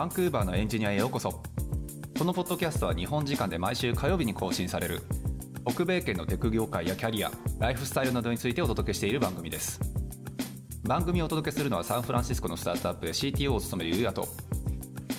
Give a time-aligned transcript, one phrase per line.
[0.00, 1.42] バンクーバーのエンジニアへようこそ。
[2.18, 5.02] このポッドキャストは日本時間で毎週火曜日に更新される。
[5.68, 9.78] 北米圏のテク業界やキャリアライフスタイルなどについてお届けしている番組です。
[10.84, 14.26] 番組をお届けするのはサンフランシスコのスタートアップで CTO を務めるゆうやと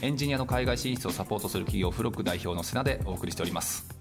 [0.02, 4.01] エンジニアの海外進出をサポートする企業フロック代表の瀬名でお送りしております。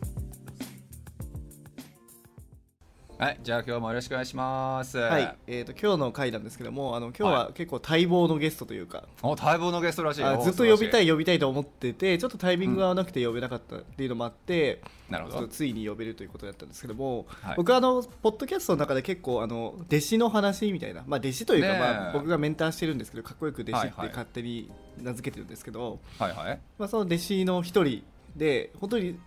[3.20, 4.96] はいじゃあ今日もよろしくお願いします。
[4.96, 10.42] はい、えー、と今日の回なんですけどもあの今日は結構待望のゲストというか、お待望のゲストらしい。
[10.42, 11.10] ずっと呼びたいい。
[11.10, 14.80] 呼びたいと思っててちょっとタイミングが合わなくて呼べなかったっていうのもあって、
[15.10, 15.48] なるほど。
[15.48, 17.56] ついに呼べるということだったんですけども、はい。
[17.58, 26.60] 僕はあのポッドキャストの中で結構あの弟子の話みたいな、まあ、弟子というか、まあ、僕がメンターしてるんですけどかっこよく弟子ってはいはい勝手に名付けてるんですけど、はいはい。
[26.78, 28.02] まあ、その弟子の一人
[28.34, 29.20] で本当に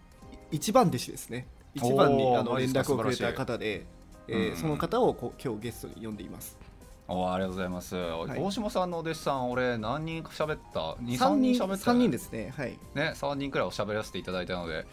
[0.50, 1.46] 一番弟子ですね
[1.76, 3.86] 一番にあの連絡をくれた方で、
[4.28, 4.54] えうんうん。
[4.54, 6.58] ーその方をこう今日ゲストに呼んでいます。
[7.08, 12.80] おありがとうございます、い大島さんのお弟子さん俺何人喋った？23 3人人喋った三人ですねはい。
[12.96, 14.86] ね3人くらいおしゃべらせていただいたので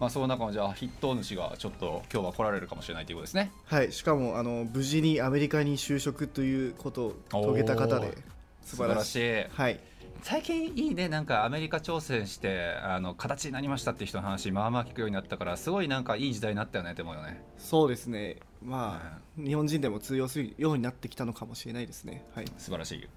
[0.00, 3.52] まあその中のじゃあ筆頭主がちょっと今日は来られるかもしれないということですね。
[3.66, 8.16] はい、しかもあの無事にアメリカに就職ということを遂げた方で
[8.62, 9.44] 素晴らしい。
[9.52, 9.80] はい、
[10.22, 17.42] 最近いいねなんかアメリカ挑戦してあの形になりましたって人の話まあまあ聞くようになったからすごいなんかいい時代になったよねって思うよね。
[17.56, 18.36] そうですね。
[18.62, 22.26] まあ、日本人でも通用するようになってきたのかもしれないですね。
[22.34, 22.46] はい。
[22.58, 23.08] 素晴らしい。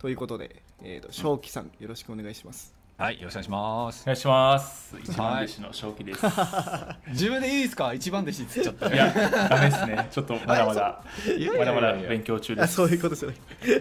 [0.00, 4.02] ということで、えー、と正気さんよろしくお願いしますはいよろしくお願いします。
[4.02, 4.96] お願いします。
[5.02, 6.20] 一番弟子の正気です。
[7.08, 7.94] 自分でいいですか？
[7.94, 8.94] 一番弟子っつっちゃった。
[8.94, 9.10] いや、
[9.48, 10.08] ダメですね。
[10.10, 12.64] ちょっとまだまだ、いやいやいやまだまだ勉強中です。
[12.64, 13.36] あそういうことじゃない。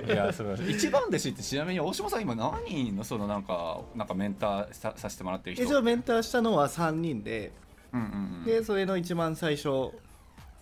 [0.06, 5.66] いや素晴らしい一番弟子ってちなみに大島さん今何人のそのなんかなんかメンターささせてもらってる人？
[5.66, 7.52] 一応メンターしたのは3人で
[7.92, 8.10] うんうんう
[8.44, 8.44] ん。
[8.46, 9.92] でそれの一番最初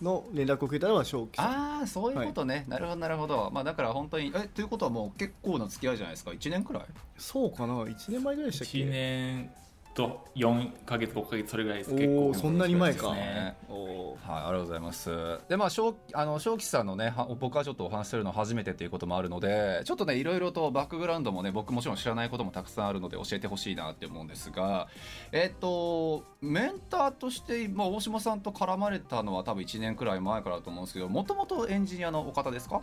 [0.01, 1.45] の連絡をくれたのは正気さん。
[1.47, 3.49] ああそういうことね、なるほどなるほど。
[3.53, 6.83] まあだから本当にえということはもう結構な付き合いじゃないですか？1年くらい？
[7.17, 7.73] そうかな。
[7.83, 9.51] 1年前ぐらいでしたっけ？1年
[9.97, 11.91] と4ヶ月、5ヶ月、それぐらいです。
[11.95, 12.31] 結構。
[12.35, 15.09] そんなに前か、ねはい、ありがとうございます。
[15.49, 24.87] で、まあ、正あの正吉さんのね、は僕はちょっとお話しするの初めてということもあるので、ちょっとね、いろいろとバックグラウンドもね、僕もちろん知らないこともたくさんあるので、教えてほしいなって思うんですが。
[25.31, 32.81] えっと、メンターとして、まあ、大島さんと絡まれたのは、多分1年くらい前からだと思うんですけど、もともとエンジニアのお方ですか？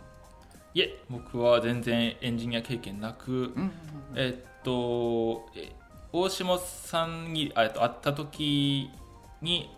[0.73, 3.71] いえ、僕は全然エンジニア経験なく、うん。
[4.15, 5.71] えっと、え
[6.17, 8.89] 大下さんにあえっと会った時
[9.41, 9.69] に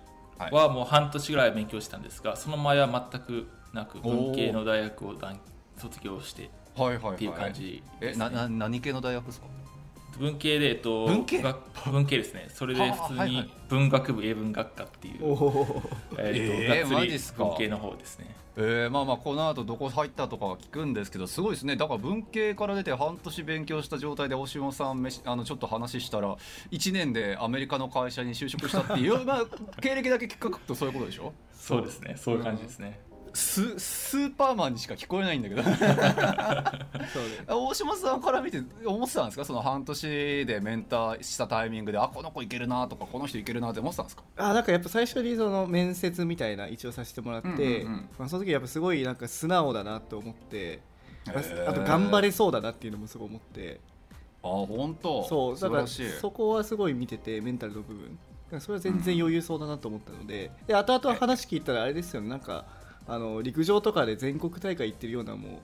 [0.51, 5.39] はもう半年ぐらい勉強したんですが、その前は全くなく、文系の大学を断
[5.77, 6.43] 卒業して。
[6.43, 9.47] っていう感じえ、ですねな、な、何系の大学ですか？
[10.19, 11.41] 文系で、えっと、文系？
[11.41, 12.47] が文系ですね。
[12.49, 15.15] それではあ普通に文学部英文学科っていう、
[16.17, 18.35] ええーっとがっつり文系の方ですね。
[18.59, 26.35] えー、まあまあこの後どこ入ったとかは聞くんですけどすごいですねだから文系から出て半年勉強した状態で大島さんめしあのちょっと話したら
[26.71, 29.45] 1年でアメリカの会社に就職したっていう まあ
[29.79, 31.33] 経歴だけ聞くとそういうことでしょ？
[31.53, 32.15] そうですね。
[32.17, 32.99] そういう感じですね。
[33.37, 35.61] ススーパーマンにしか聞こえないんだけど。
[35.61, 35.79] そうね。
[37.47, 39.45] 大島さんから見て思ってたんですか？
[39.45, 44.23] その半年でメンターしたタイミングであこの子いけるなとかこの人いけるなって思ってたんですか？
[44.37, 47.85] あなんかやっぱ最初にその面接みたいな一応させてもらって、
[48.17, 50.79] まあ、その時やっぱすごいなんか素直だなと思って、
[51.27, 51.33] ま
[51.67, 53.79] あと頑張れそうだなっていうのもすごい思って。
[54.43, 55.27] あ本当？
[55.27, 58.17] そうだからそこはすごい見ててメンタルの部分。
[58.61, 62.29] それは全然余裕そうだなと思ったので,、で後々話聞いたらあれですよね。
[62.29, 62.63] なんか
[63.07, 65.61] あの陸上とかで全国大会行ってるようなも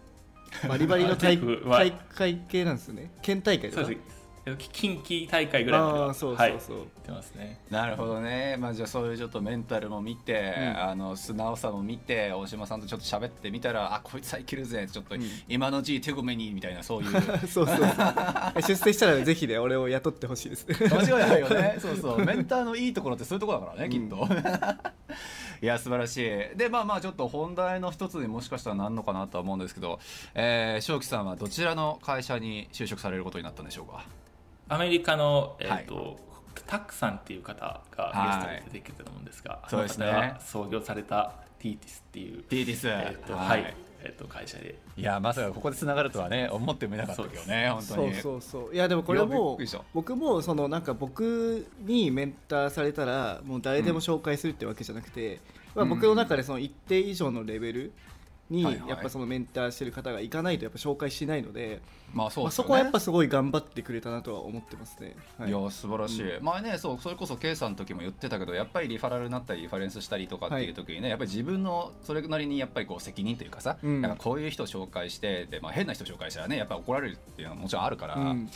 [0.64, 3.86] うバリバリの 大全国は大会系なんですよね県大会とか？
[3.86, 4.23] そうです。
[4.72, 6.60] 近畿大会ぐらいまではああそうはい、そう。
[6.60, 7.62] そう、行ってますね。
[7.70, 10.84] なるほどね、まあ、じゃあそういうちょっとメンタルも見て、うん。
[10.84, 15.22] あの素直さも見て大島さんとちょっと喋ってみたらあこいつはいけるぜちょっと、うん。
[15.48, 17.12] 今のうち手ごめにみたいなそういう。
[17.48, 17.78] そうそう。
[18.62, 20.76] 出世したらぜひね俺を雇ってほしいですね。
[20.90, 21.78] 間違いないよね。
[21.80, 22.26] そうそう。
[22.26, 24.28] メンターのいいところってそういうところだからねきっと、
[25.62, 26.58] いや素晴らしい。
[26.58, 30.00] でまあまあちょっと本題の一つにもしかしたらなんのかなとは思うんですけど、
[30.36, 34.04] えー、正樹さんはどちらの会社に就職されることになったんでしょうか？
[34.70, 36.18] アメリカの、えっと
[36.68, 40.06] タックさんっていう方がはいゲストで出てくれたと思うんですが、そうですね。
[40.08, 42.88] あの方が創業されたティーティスっていう、ティーティス。
[42.88, 43.74] えっとはい。
[44.04, 44.76] えっと会社で。
[44.98, 48.14] いやまさかここでつながるとはね思ってもいなかったけどね本当に。
[48.16, 48.76] そうそうそう。
[48.76, 49.82] いやでもこれいやびっもくりした。
[49.94, 55.40] 僕もそのなんか僕にメンターされたらもう誰でも紹介するってわけじゃなくて、
[55.74, 57.94] まあ、うん僕の中でその一定以上のレベル
[58.50, 58.90] にはいはい。
[58.90, 61.82] やっぱそのメンターしてる方がいかないとやっぱ紹介しないので、
[62.14, 65.16] まあ、まあそうそこはやっぱすごい頑張ってくれたなとは思ってますね。
[65.38, 65.50] はい。
[65.50, 74.02] いや素晴らしい、前ねそうそれこそ K さんの時も言ってたけどやっぱりリファラルになったりリファレンスしたりとかっていう時にね、やっぱり自分のそれなりにやっぱりこう責任というかさ、うん。
[74.02, 78.50] なんかこういう人を紹介してで、まあ、変な人を紹介したらねやっぱり怒られるっていうのはもちろんあるから、うん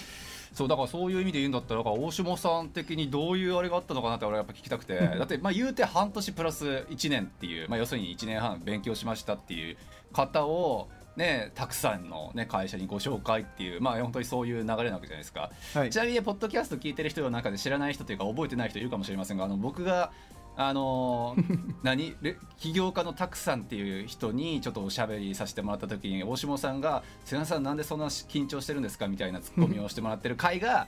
[0.53, 4.97] そうだからそういう意味で言うんだったら大下さん的にどういうあれがあったのかなって俺はやっぱ聞きたくて。
[4.97, 9.77] だってまあ言うて半年プラス1年っていう、まあ、要するに1年半勉強しましたっていう
[10.13, 15.89] 方をね、たくさんの、ね、会社にご紹介っていう、まあ、本当にそういう流れなわけじゃないですか、はい。
[15.89, 20.11] ちなみにポッドキャスト聞いてる人の中で知らない人というか覚えてない人いるかもしれませんがあの僕が
[20.59, 22.15] あのー 何？
[22.21, 30.87] レ起業家のたくさんっていう人にちょっとおしゃべりさせてもらった時に大下さんが「瀬名さんなんでそんな緊張してるんですか?」みたいなツッコミをしてもらってる回が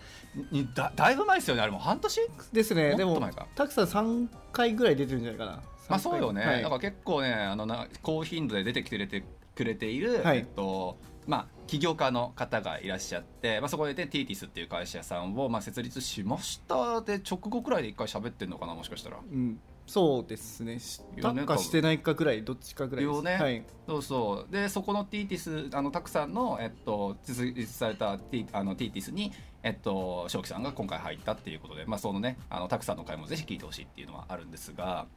[0.52, 1.62] にだだいぶ前ですよね。
[1.62, 2.20] あれもう半年？
[2.52, 2.96] ですね。
[2.96, 3.22] でも
[3.56, 5.62] たくさん3回ぐらい出てるんじゃないかな。
[5.88, 6.62] まあそうよね、はい。
[6.64, 9.24] だから結構ねあのな高頻度で出てきてくれて
[9.56, 10.40] くれている、はい。
[10.40, 19.18] えっとまあ、起業家の方がいらっしゃって、まあ、そこで、ね、ティーティスっていう会社さんを、まあ、設立しましたで直後くらいで一回喋ってんのかなもしかしたら。
[19.18, 20.78] うん、そうですね。
[20.78, 23.16] したかしてないかぐらいどっちかぐらいです。
[23.16, 23.38] よね。
[23.38, 24.54] はい、そうそう。
[24.54, 25.38] でそこのティーティ
[25.72, 29.34] スあのたくさんの、えっと、設立されたティあのティーティスに、
[29.64, 35.08] えっと、正樹さんが今回入ったっていうことで、まあ、そのねあのたくさんの回もぜひ聞いてほしいっていうのはあるんですが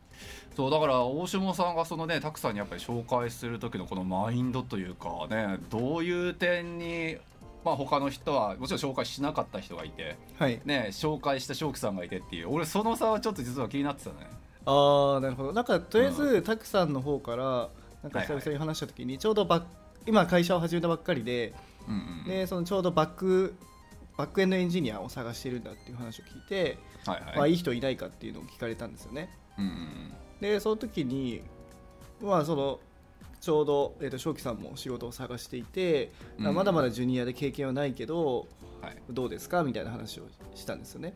[0.57, 7.19] そうだから大下さんがそのねたくさんにやっぱり紹介する時のこのマインドというかねどういう点に、
[7.63, 14.42] まあ、他の人はもちろん紹介しなかった人がいて、はい、ね、紹介した正樹さんがいてっていう俺その差はちょっと実は気になってたね。
[14.65, 15.53] ああなるほど。
[15.53, 17.71] なんかとりあえず、たくさんの方から
[18.03, 19.65] なんか久々に話した時にちょうどバッ
[20.07, 21.55] 今会社を始めたばっかりで
[21.89, 23.55] うんうんでそのちょうどバック
[24.17, 27.37] バックエンドエンジニアを探しているんだっていう話を聞いて、はいはい。
[27.37, 29.31] まあ、いい人いないかっていうのを聞かれたんですよね。
[29.59, 31.43] うんうんでその時に
[32.21, 32.81] まあその
[33.41, 38.47] ちょうど、えー、と正樹さんも仕事を探していて、うんまだまだジュニアで経験はないけど
[38.81, 39.63] はい、どうですか？
[39.63, 40.25] みたいな話を
[40.57, 41.15] したんですよね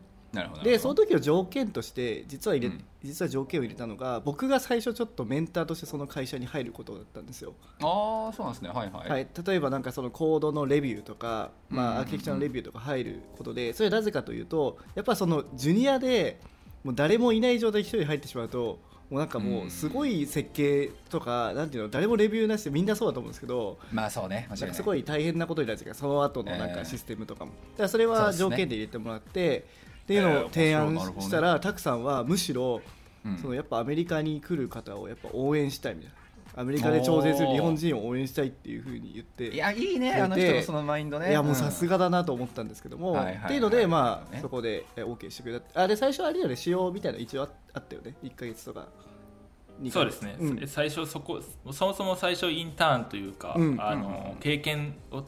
[0.63, 2.83] でその時の条件として実は入れ、うん。
[3.03, 8.69] 実は条件を入れたのが僕が最初ちょっとメンターとしてその会社に入ることだったんですよ、ああそうなんですね。
[8.69, 9.27] はいはい、はい。
[9.45, 16.39] 例えばなんかそのコードのレビューとか、まあ、アーキテクチャのレビューとか入ることでそれはなぜかというとやっぱそのジュニアで
[16.83, 18.79] もう誰もいない状態で一人入ってしまうと
[19.09, 24.49] もうなんかもうすごい設計とか、なんていうの誰もレビューなしでみんなそうだと思うんですけどまあそうね。
[24.73, 29.65] すごい大変なことになるんですけどその後のなんええかシステムとかも、だからそれは条件で入れてもらって、
[30.07, 32.81] っていうええのを提案したら、たくさんはむしろ、
[33.25, 33.37] うん。
[33.37, 36.17] そのやっぱアメリカに来る方をやっぱ応援したいみたいな。
[36.61, 41.29] アメリカで挑戦する日本人を応援したいっていうふうに言っていやいいねであの人のそのマインドね。
[41.29, 43.45] いやもうさすががだなと思ったんですけども、はいはいはい。
[43.45, 44.39] っていうので、まあ、ね。
[44.41, 45.83] そこでえ OK してくれた。
[45.83, 48.15] あで最初あれよね仕様みたいなの一応ああったよね。
[48.23, 48.87] 1か月とか。
[49.81, 49.93] 2ヶ月。
[49.93, 50.67] そうですね、うん。
[50.67, 51.39] 最初そこ
[51.71, 53.77] そもそも最初インターンというか、うん。
[53.79, 54.03] あうんうん。
[54.03, 55.23] の経験を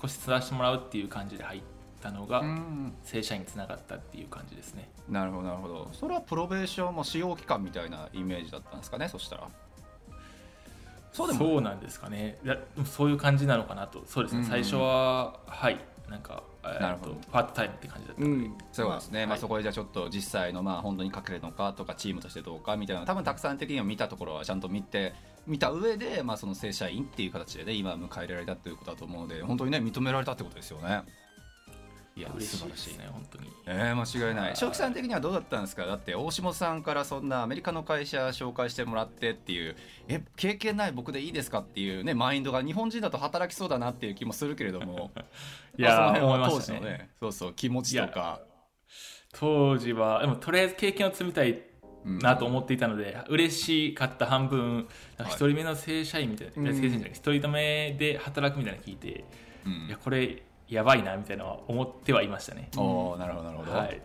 [0.00, 1.60] 少しさせてもらうっていう感じで入っ
[2.00, 2.92] たのが、うん。
[3.04, 4.88] 正社員につながったっていう感じですね。
[5.08, 5.88] なるほどなるほど。
[5.92, 9.48] それはプロベーションも使用期間みたいなイメージだったんですかねそしたら。
[11.12, 12.38] そうでもそうなんですかね。
[12.84, 14.02] そういう感じなのかなと。
[14.06, 15.78] そうですね、最初ははい。
[16.08, 17.12] なんかえーなるほど。
[17.12, 18.54] とパートタイムって感じだったので、うん。
[18.72, 19.40] そうですね、まあはい。
[19.40, 25.14] そこでじゃあちょっと実際のまあ本当にかけるのかとかチームとしてどうかみたいな多分たくさん的には見たところはちゃんと見て
[25.46, 31.02] 見た上で、まあ、その正社員っていう形でね今迎え入れられたということだと思うので本当にね認められたってことですよね
[32.18, 33.48] いや素晴らしいね本当に。
[33.66, 34.52] えー、間違いなはい。
[34.52, 35.86] い正木さん的にはどうだったんですか？
[35.86, 39.76] だって大下さんからそんなアメリカの会社紹介してもらってっていう。
[40.08, 45.10] え経験ない僕でいいですかっていうねマインドが日本人だと働きそうだなっていう気もするけれども。
[45.78, 46.80] いやその辺は当時したね。
[46.80, 48.40] のねそうそう気持ちとか。
[49.32, 51.62] 当時はでもとりあえず経験を積みたい
[52.04, 52.18] うん。
[52.20, 53.54] なと思っていたので、嬉
[53.90, 54.86] しかった半分
[55.18, 55.30] はい。
[55.30, 56.66] 一人目の正社員みたいな、うん。
[56.74, 59.24] 正社員じゃない一人目で働くみたいなの聞いて、
[59.66, 59.72] うん。
[59.88, 64.00] いやこれやばいなみたいなのは思ってはいましたね、おーなるほどなるほど、はい、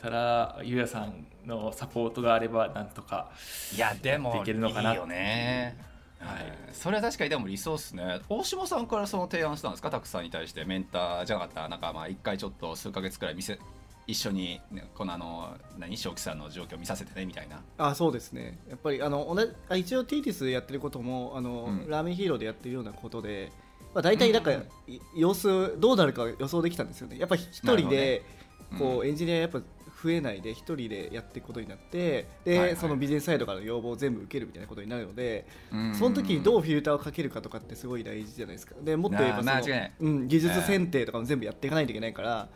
[0.00, 3.30] ただゆうやさんのサポートがあればなんとか
[3.74, 4.92] いやでもできるのかな。
[4.92, 5.76] いいよね。
[6.18, 8.20] はい、それは確かにでも理想っすね。
[8.28, 9.90] 大島さんからその提案したんですか？
[9.90, 10.64] たくさんに対して。
[10.64, 13.58] メンターじゃなかったなんかまあ一回ちょっと数ヶ月くらい見せ
[14.06, 15.96] 一緒に、ね、このあの何？
[15.96, 17.60] 正樹さんの状況を見させてねみたいな。
[17.76, 18.58] あそうですね。
[18.68, 21.90] やっぱりあの同じあ一応ティーティスでやってることもあの、うん。
[21.90, 23.52] ラーメンヒーローでやってるようなことで、
[23.96, 24.52] まあ、大体なんか、
[25.14, 25.48] 様子
[25.80, 27.18] どうなるか予想できたんですよね。
[27.18, 28.22] やっぱり一人で、
[28.78, 29.60] こうエンジニアやっぱ
[30.02, 32.76] 増えないで一人でやっていくことになってで、はいはい。
[32.76, 35.94] そのビジネスサイドからの要望を全部受けるみたいなことになるので、うん。
[35.94, 38.74] その時にどうフィルターをかけるかとかってすごい大事じゃないですか。
[38.82, 39.54] でもっと言えばその
[40.00, 42.48] うん、技術選定とかも全部やっていかないといけないから、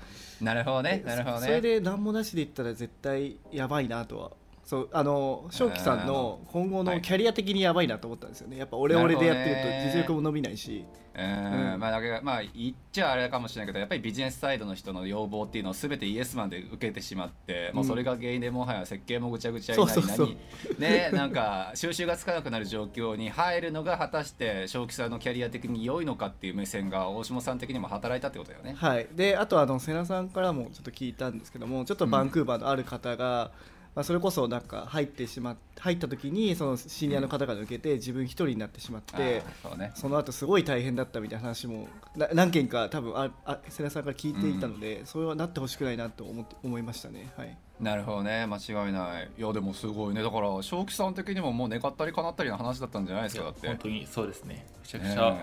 [0.43, 1.47] なるほどねなるほどね。
[1.47, 4.33] それで何もなしでいったら絶対やばいなとは
[4.71, 6.97] そうあの正樹さんの今後はい。
[6.99, 10.85] のキャリア的にやばいなと思ったんですよねやっぱ俺俺でやってると実力も伸びないし。
[11.12, 11.81] うんうん。
[11.81, 20.37] まあだからまあ言っちゃあれかもしれないけどやっぱりビジネスサイドの人の要望っていうのを全てイエスマンで受けてしまって、もうそれが原因でもはや設計もぐちゃぐちゃになり
[20.79, 28.75] ねなんか収集がつかなくなる状況に入るのが果たして正気さんのキャリア的に良いのかっていう目線が大下さん的にも働いたってことだよね。
[28.79, 33.50] はい、であとあの瀬名さんからもちょっと聞いたんですけどもちょっとバンクーバーのある方が、
[33.95, 39.91] まあ、それこそなんか入ってしまっ入った時にそのシニアの方が抜けて自分一人になってしまって、あーそうね。
[39.95, 47.33] その後すごい大変だったみたいな話もな何件か多分ああ瀬名さんから聞いていたので、それはなってほしくないなと思って思いましたね。
[47.37, 47.57] はい。
[47.81, 48.47] なるほどね。
[48.47, 49.31] 間違いない。
[49.39, 50.23] いやでもすごいね。
[50.23, 53.67] だから正気さん的にももう願ったり叶ったりの話だったんじゃないですかだって。
[53.67, 54.67] 本当にそうですね。
[54.83, 55.41] めちゃくちゃ、ね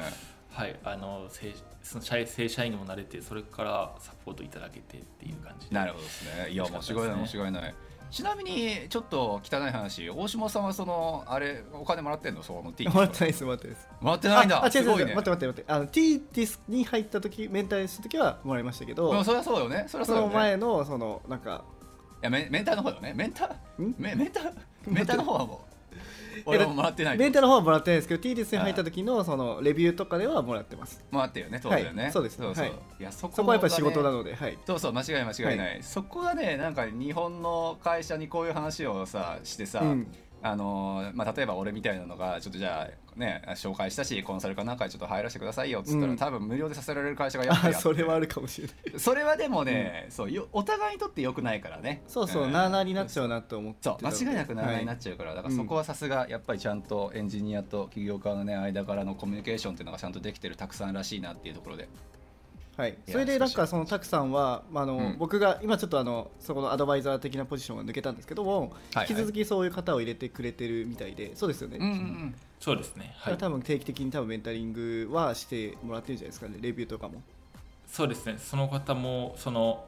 [0.49, 5.75] はいあの正その社正社員にもなれてそれからサポートいただけてっていう感じで。
[5.75, 6.49] なるほどですね。
[6.51, 7.75] いや間違いない間違いない
[8.09, 12.43] ちなみにちょっと汚い話大島さんはそのあれお金もらってんの？
[12.43, 13.87] その T もらってないですもらってないです。
[14.01, 14.57] もらってないんだ。
[14.57, 15.65] ああ違う違う待って待って待って。
[15.67, 19.85] あの T ディスに入った時メンタルした時はもらいましたけど、でもそりゃそうよね。
[19.87, 20.33] そりゃそのそうよね。
[20.33, 21.63] い前のそのなんか
[22.21, 23.13] やメメンターの方よね。
[23.15, 23.95] メンターん？
[23.97, 24.53] メメンター
[24.87, 25.66] メンターの方はもう
[26.45, 31.03] 俺ももらってないメンタルの方はもらってないですけど T ディスに入った時のそのレビューとかではもらってます。
[31.11, 32.73] もらってるよね当然ね、はいそうですそうそう、はい。
[32.99, 34.57] い、やそこそこはやっぱり仕事なののではい。
[34.65, 40.07] そうそう間違い間違いない、そこはねなんか日本の会社にこういう話をさしてさ、うん
[40.51, 46.17] あのーまあ、例えば俺みたいなのがちょっとじゃあね紹介したしコンサルかなんかにちょっと入らせてくださいよっつったら、うん。
[46.17, 48.99] 多分無料でさせられる会社がやっぱり それはあるかもしれない。
[48.99, 52.03] それはでもね、そうよお互いにとって良くないからね。
[52.07, 61.87] そうそう、んなあなあになっちゃうなと思ってそう間違いなくなあなあになっちちゃうから、だからそこはさすがやっぱりちゃんとエンジニアと起業家のね間からのコミュニケーションっていうのがちゃんとできてるたくさんらしいなっていうところで
[62.77, 65.15] はい、それでなんかそのたくさんは、まああのうん。
[65.17, 69.07] 僕が今ちょっとあのそこのアドバイザー的なポジションが抜けたんですけども、はいはい。
[69.09, 72.35] 引き続きそういう方を入れてくれてるみたいでそうですよね、うんうんうん。
[72.59, 73.15] そうですね。
[73.17, 73.37] はい。
[73.37, 76.59] 多分定期的に多分メンタリングはしてもらってるんじゃないですかね。
[76.61, 77.23] レビューとかも。
[77.87, 78.35] そうですね。
[78.37, 79.83] その方もその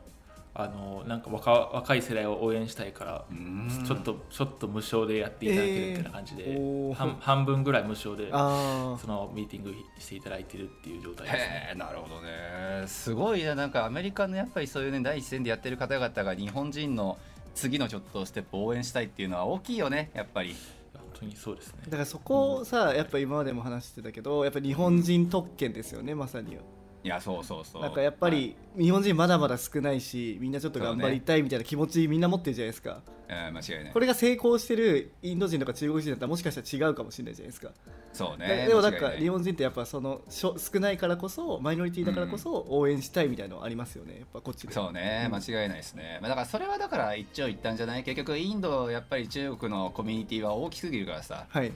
[0.61, 3.83] あのなんか若若い世代を応援したいからうん。
[3.87, 6.93] ちょっとちょっと無償でやっていただけるみたいな感じで、えー。
[6.93, 11.73] 半半分ぐらい無償であそのミーティングしていただいてるっていう状態ですね。
[11.77, 12.85] なるほどね。
[12.87, 17.17] すごいななんかアメリカのやっぱりそういうね第一線でやってる方々が日本人の
[17.55, 20.55] 次のちょっとステップを応援したいっていうのは大きいよねやっぱり。
[20.93, 21.83] 本当にそうですね。
[21.85, 26.57] だからそこをさ、やっぱ今までも話してたけどやっぱ日本人特権ですよねまさに
[27.03, 27.81] いやそうそうそう。
[27.81, 33.93] なんかやっぱり日本人まだまだ少ないしみんなちょっと頑張りたいみたいな気持ちみんな持ってるじゃないですか、うん間違いない。
[33.93, 37.69] これが成功してるインド人とか中国人だったらもしかしたら違うかもしれないじゃないですか、
[38.11, 44.73] そうでねでもなんか日本人ってやっぱそのしょ少ないからこそマイノリティだからこそ応援したいみたいなのありますよねやっぱこっちで。
[44.73, 45.35] そうねうん。
[45.35, 48.03] 間違いないですね、まあ、だからそれはだから一長一短じゃない。
[48.03, 51.45] 結局インドやっぱり中国のコミュニティは大きすぎるからさ。
[51.47, 51.71] はい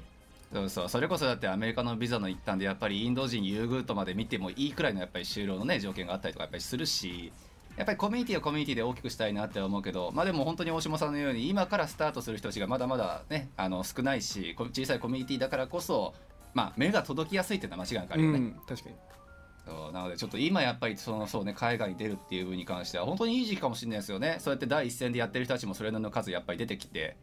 [0.54, 7.32] そうそうそれこそだってアメリカのビザの一端でやっぱりインド人優遇とまで見てもいいくらいのやっぱり就労のね条件があったりとかやっぱりするし
[7.76, 16.14] やっぱりコミュニティはコミュニティで大きくしたいなって思うけどまあでも本当に大島さんのように今からスタートする人たちがまだまだねあの少ないしこ小さいコミュニティだからこそ
[16.54, 18.96] まあ目が届きやすいっていうのは間違いなくあるよね、うん、確かに。
[19.66, 24.36] そうなのでちょっと今やっぱりそのそうね海外に出るっていう分に関しては本当にいい時期かもしれないですよね。
[24.40, 27.16] そうやって第一線でやってる人たちもそれなりの数やっぱり出てきて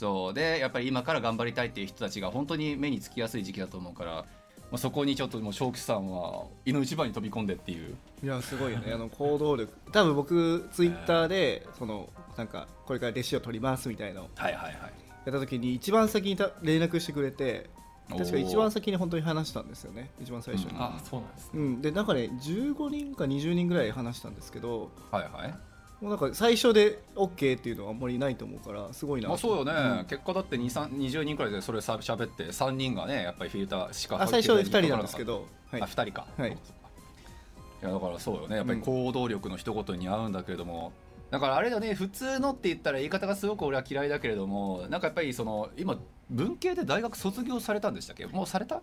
[0.00, 4.24] そうでやっぱり今から頑張りたいっていう人たちが本当に目につきやすい時期だと思うから、ま
[4.72, 7.94] あ、そこにちょっともう正気さんは胃の一番に飛び込んでっていう。
[8.24, 8.94] いやすごいよね。
[8.94, 9.70] あの行動力。
[9.92, 14.72] 多分僕ツイッターでそのなんかこれから弟子を取りますみたいなのをはいはいはい。
[14.72, 17.68] やった時に一番先にた連絡してくれて
[18.08, 20.12] 確か一番先に本当に話したんですよね。
[20.18, 20.82] 一番最初に、うん。
[20.82, 21.50] あそうなんですね。
[21.56, 25.69] うん、でなんかね15人か20人ぐらい話したんですけどはいはい
[26.00, 29.28] もうなんか最初で OK っていうのはあんまりないと思うからすごいな。
[29.28, 30.06] まあそうよね、ん。
[30.06, 35.82] 結果だって2 3 20人くらいでそれさ喋って3人がねやっぱりフィルターしかあ最初で2入ってない人なんですけど、はい。
[35.82, 36.50] あ、2人か、はい。
[36.52, 36.56] い
[37.82, 38.56] やだからそうよね。
[38.56, 40.92] やっぱり行動力の一言に合うんだけれども、
[41.30, 48.26] だからあれだね普通のって言ったら言い方がすごく俺は嫌いだけれどもなんかやっぱりその今文系で大学卒業されたんでしたっけ？
[48.26, 48.82] もうされた？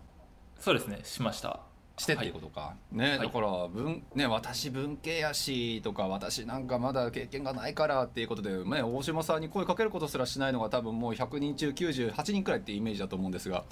[0.60, 1.00] そうですね。
[1.04, 1.60] しました
[1.98, 2.30] してってい。
[2.30, 3.18] うことか、ね、はい。
[3.18, 13.64] だから文、ね、私文系やしとか私なんかまだ経験がないからっていうことで、ね、大島さんに声かけることすらしないのが多分もう100人中98人くらいっていうイメージだと思うんですが。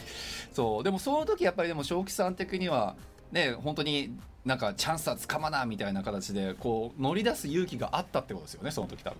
[0.52, 2.97] そうでもその時やっぱりでも正気さん的には
[3.33, 9.18] ね本当になんかチャンスはつかまなみたいな形でこう乗り出す勇気があったってことですよねその時多分。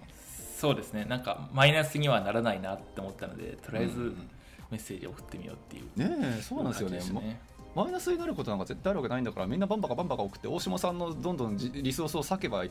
[0.57, 1.05] そうですね。
[1.05, 4.31] なんかマイナスにはならないなって思ったのでとりあえずうん
[4.71, 7.41] メッセージを送ってみようっていうねえそうなんですよね
[7.77, 12.71] マイナスになることなんか絶対あるわけないんだからみんなバンバカバンバカ送って大島さんのどんどんじリソースを割けばいい。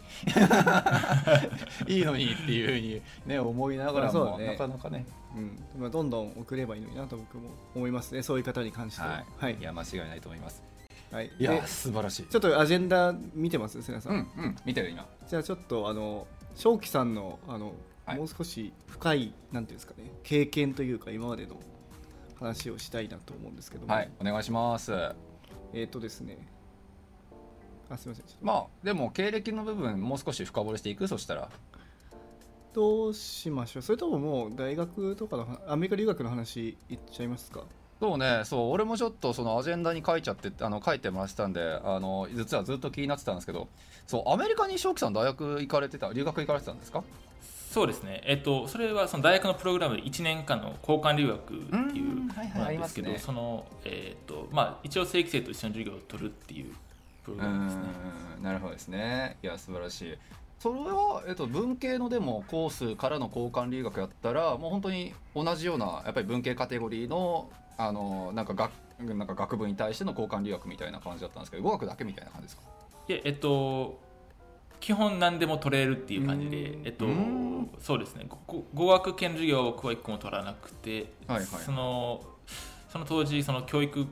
[1.94, 4.48] いいのにっていうふうにね思いながらも、ね。
[4.48, 5.06] なかなかね。
[5.36, 5.60] うん。
[5.80, 9.10] まあ、どんどん送ればいいのになと僕も思いますねそういう方に関しては。
[9.10, 9.58] はい、はい。
[9.60, 10.64] い、や間違いないと思います。
[11.12, 11.32] はい。
[11.38, 12.24] いやで素晴らしい。
[12.24, 13.80] ちょっとアジェンダ見てます？
[13.84, 14.56] 瀬名さん、うんうん。
[14.66, 15.08] 見てる今。
[15.28, 17.76] じゃあちょっとあの正気さんのあの、
[18.08, 18.18] はい。
[18.18, 21.60] もう少し深いなんていうんですかね経験というか今までの
[22.40, 24.92] 話をしたいなと思うんですけども、はいお願いします。
[25.74, 26.38] えっ、とですね。
[27.90, 28.38] あすみません。
[28.42, 31.08] まあでも経歴の部分もう少し深掘りしていく？
[31.08, 31.50] そしたら。
[32.74, 33.84] どうしましょう。
[33.84, 37.62] それとももう大学とかの話アメリカ留学の話いっちゃいますか？
[38.02, 38.42] そうね。
[38.44, 43.70] そう俺もちょっとそのアジェンダに書いちゃってあの書いてもらってたんであの実はずっと気になってたんですけど。
[44.08, 46.12] そうアメリカに正気さん大学行かれてた？
[46.12, 47.04] 留学行かれてたんですか？
[47.76, 56.74] そうですね、えっと、それはその大学のプログラムで1年間の交換留学っていうものなんですけど、その、えっとまあ、一応正規生と一緒に授業を取るっていう
[57.26, 57.82] プログラムですね。
[58.38, 59.36] うんなるほどですね。
[59.44, 60.18] いや素晴らしい。
[60.58, 72.62] それは、えっと、文系のでもコースからの交換留学やったらもう本当に同じようなやっぱり文系カテゴリーのあのなんか学なんか学部に対しての交換留学みたいな感じだったんですけど語学だけみたいな感じですか？
[73.10, 74.00] いやえっと
[74.86, 76.86] 基本何でも取れるっていう感じでう、ん。
[76.86, 81.46] えっとうん、そうですね、ご語学研授業は僕は1個も取らなくて、はいはい。
[81.48, 82.22] その
[82.90, 84.06] その当時、その教育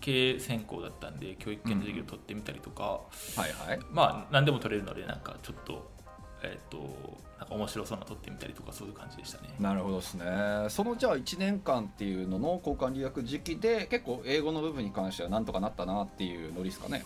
[0.00, 3.00] 系専攻だったんで、教育系授業取ってみたりとか、は
[3.38, 3.80] いはい。
[3.90, 5.90] まあ、何でも取れるので、なんかちょっと、
[6.44, 6.78] えっと、
[7.40, 9.52] なんか面白そうなの取ってみたりとか、そういう感じでしたね。
[9.58, 10.24] なるほどですね。
[10.68, 17.02] そのじゃあ1年間っていうのの交換留学時期で結構英語の部分に関してはなんとかなったなっていうノリですかね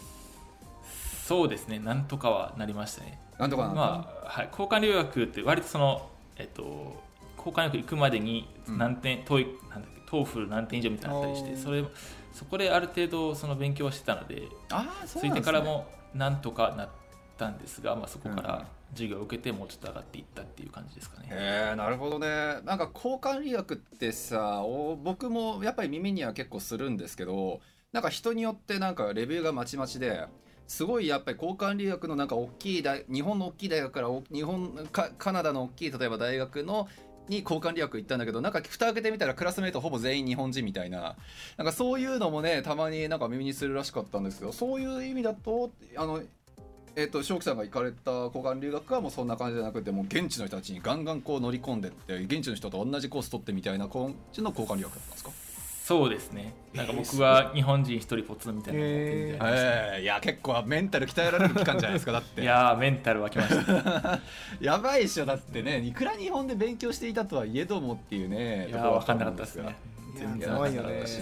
[1.27, 3.19] そうですね、なんとかはなりましたね。
[3.37, 7.03] なんとかまあはい、交換留学って割とその、えっと、
[7.37, 8.79] 交換留学行くまでにうん。
[8.79, 11.85] 何点、トイなんだっけ TOEFL 何点以上みたいなのあったりしてそれ
[12.33, 15.41] そこである程度その勉強はしてたのでああそうですね。
[15.41, 16.89] てからもなんとかなっ
[17.37, 21.29] たんですが、まあ、そこかうんら授業を受けてもうちょっと上がっていったっていう感じですかね。
[21.33, 22.27] へえなるほどね。
[22.65, 27.61] なんか交換留学ってさお僕もやっぱり耳には結構するんですけど
[27.93, 30.27] なんか人によってなんかレビューがまちまちで
[30.67, 36.89] すごいやっぱり交換留学のなんか大きい大日本の大きい大学から日本カナダの大きい例えば大学の
[37.29, 41.17] に交換留学行ったんだけどなんか蓋開けてみたらクラスメートほぼ全員日本人みたいな。
[41.57, 46.23] なんかそういうのもねたまになんか耳にするらしかったんですけどそういう意味だとあの
[46.95, 55.31] えっと正気さんが行かれた交換留学はもうそんな感じじゃなくてもう現地の人たちにガンガンこう乗り込んでって現地の人と同じコース取ってみたいな感じの交換留学だったんですか？
[55.87, 56.53] そうですね。
[56.75, 59.51] なんかえー僕は日本人一人ポツンみたいなのを持ってるみたいな。
[59.53, 60.05] ええい。
[60.05, 62.43] や結構メンタル鍛えられる期間じゃないですかだって。
[62.43, 64.19] いやーメンタルはきました。
[64.61, 69.77] やばいっしょだってねいくら日本で勉強していたとはいえどもっていうねいや分かんなかったですね。
[70.17, 71.21] 全然分かんなかったし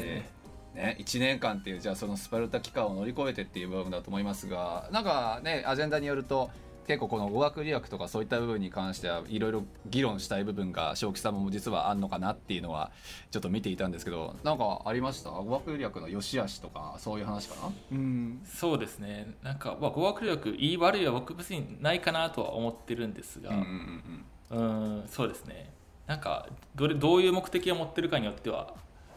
[0.74, 6.50] ね、1年間っていうじゃあそのスパルタ期間を乗り越えてっていう部分だと思いますがなんかねアジェンダによると
[6.86, 12.90] 結構この語学留学とかそういった部分に関してはいろいろ議論したい部分が正気さんも実はあんのかなっていうのは
[13.30, 15.30] ちょっと見ていたんですけどなんかありました？
[15.30, 17.72] 語学留学の良し悪しとかそういう話かな？
[17.92, 19.34] うんそうですね。
[19.42, 24.02] なんか、まあ、語学留学いい悪いは僕別にないかなとは思ってるんですが、うんうん
[24.50, 25.08] うんうん。
[25.08, 25.72] そうですね。
[26.06, 28.74] なんかどれどういう目的を持ってるかによっては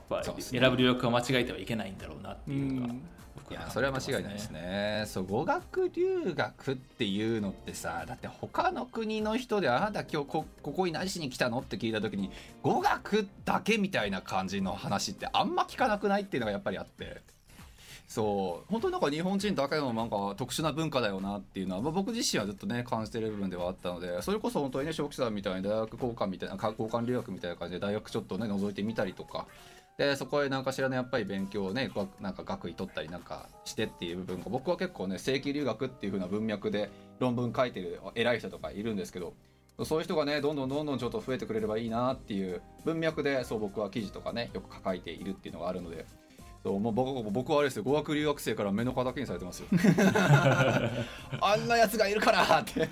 [0.09, 0.59] やっぱそうですね。
[0.59, 3.01] 選ぶ留学を間違えてはいけないんだろうなっていうのがうん
[3.49, 5.05] いやそれは間違いないですね。
[5.07, 12.29] そう語学留学っていうのってさだって他の国の人であなた今日こここに何しに来たのって聞いた時に
[12.61, 17.21] 語学だけみたいな感じの話ってあんま聞かなくないっていうのがやっぱりあって。
[18.07, 29.45] そう本当になんか日本人だけのなんか特殊な文化だよなっていうのは、まあ、僕自身はずっとね感じてる部分ではあったのでそれこそ本当にね正気さんみたいに大学交換みたいな交換留学みたいな感じで大学ちょっとね覗いてみたりとか
[29.97, 39.33] でそこへ何かしらのやっぱり勉強をねがなんか学位取ったりなんかしてっていう部分が僕は結構ね正規留学っていう風な文脈で論文書いてる偉い人とかいるんですけど
[39.85, 46.05] そういう人がねどんどんどんどんちょっと増えてくれればいいなっていう文脈でそう僕は記事とかねよく書いているっていうのがあるので
[46.63, 49.67] そうもう僕僕はあれですよ語学留学生から目の敵にされてますよ。
[51.41, 52.89] あんなやつがいるからって、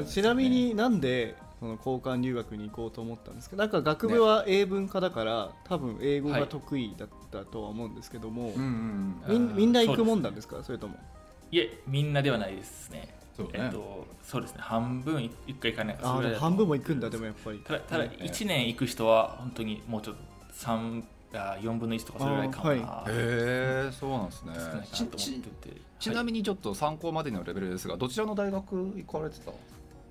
[0.06, 9.46] ちなみになんでその交換留学に行こうと思ったんですかなんか学部は英文科だから、多分英語が得意だったとは思うんですけども、うんうんうん。
[9.46, 10.64] みんみんな行くもんだなんですか？
[10.64, 10.96] それとも？
[11.52, 13.14] いえみんなではないですね。
[13.36, 13.52] そうね。
[13.54, 14.62] えっとそうですね。
[14.62, 17.58] 半分い一回行かないかあ半分も行くんだでもやっぱり。
[17.58, 20.22] ただただね1年行く人は本当にもうちょっと
[20.54, 21.02] 3
[21.34, 24.54] あ4分の1とかそれぐらいかもな、あへえそうなんですね。
[26.00, 29.52] ちなみにちょっと参考までのレベルですがどちらの大学行かれてた？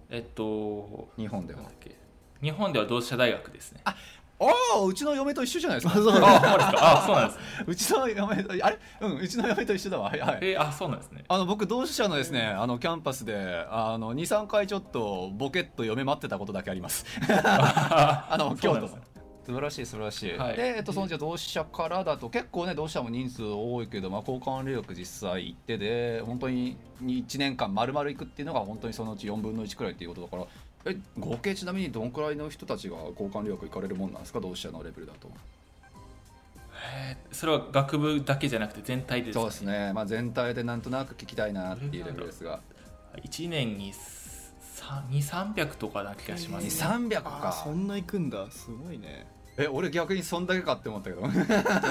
[0.10, 1.62] えっと日本では。
[1.62, 1.96] なんだっけ。
[2.42, 3.82] 日本では同志社大学ですね。
[3.84, 3.96] あ
[4.42, 4.46] あ
[4.78, 6.00] あうちの嫁と一緒じゃないですか。
[6.00, 6.98] あそうあそうですか。
[6.98, 7.40] あそうなんです。
[7.68, 8.80] うちの嫁とあれ？
[9.02, 10.10] うんうちの嫁と一緒だわ。
[10.10, 10.40] はいはい。
[10.42, 11.26] えーあそうなんですね。
[11.28, 17.06] あの僕同志社のですねあのキャンパスであの23回ちょっとボケっと嫁待ってたことだけあります。
[17.44, 18.90] あ の京都
[19.50, 20.56] 素晴らしい素晴らしい、はい。
[20.56, 30.38] で、えっと、そのじゃあ同志社からだと結構ね同志社も人数多いけど、まあ、交換留学実際行ってで本当に1年間丸々行くっていうのが本当にそのうち4分の1くらいっていうことだか
[30.86, 35.32] らえ合計ちなみにどんくらいの人たちが交換留学行かれるもんなんですか同志社のレベルだと。
[36.94, 42.62] えーそれは学部だけじゃなくて全体でですか、そうですね、まあ、全体でなんとなく聞きたいなっていうレベルですが。
[43.24, 48.50] 1年に2300とかな気がします、ね、300あかそんな行くんだ。
[48.50, 49.28] すごいね
[49.60, 51.22] え俺逆にそんだけかって思ったけど。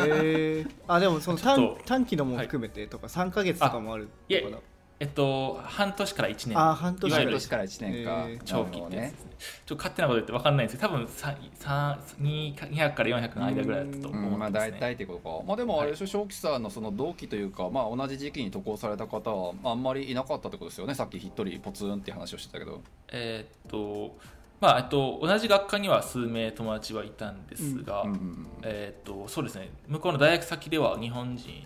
[0.07, 4.63] えー、あでもその短短期のも含めてとか3か月とかもあるいえのかな
[5.01, 5.05] え。
[5.05, 6.59] っと半年から1年。
[6.59, 9.31] あ半年年から1年か、えー長期ってやつですね。
[9.67, 15.13] ちょっと勝手なこと言って分かんないんですけど多分ささ2 200から400の間ぐらいだったと思うんですね、大体ってこ。
[15.13, 20.95] とかまあでもあれでしょ正気さんのその同期というかまあ同じ時期に渡航された方はまああんまりいなかったってことですよね。
[20.95, 22.81] さっき一人ポツンっていう話をしてたけど。
[23.09, 24.17] えーっと
[24.61, 29.71] まあえっと同じ学科には数名友達はいたんですが、うんうんうんえーっとそうですね。
[29.87, 31.65] 向こうの大学先では日本人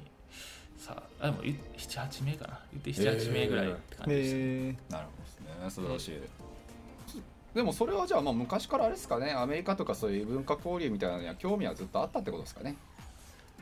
[0.76, 2.60] さあでも78名かな。
[2.72, 5.70] 言って78名ぐらいって感じでした、えなるほどですね。
[5.70, 6.20] 素晴らしい
[7.54, 9.32] でもそれはじゃあまあ昔からあれですかね。
[9.32, 12.76] アメリカとかそういう文化交流みたいなのには興味はずっとあったってことですかね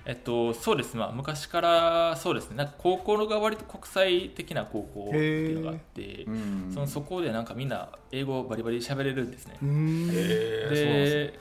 [0.07, 2.57] えっと、そうです、まあ、昔からそうですね。
[2.57, 6.71] なんか高校が割と国際的な高校っていうのがあってうん。
[6.73, 9.59] そのそこでなんかみんな英語をバリバリ喋れるんですね。
[9.61, 11.39] で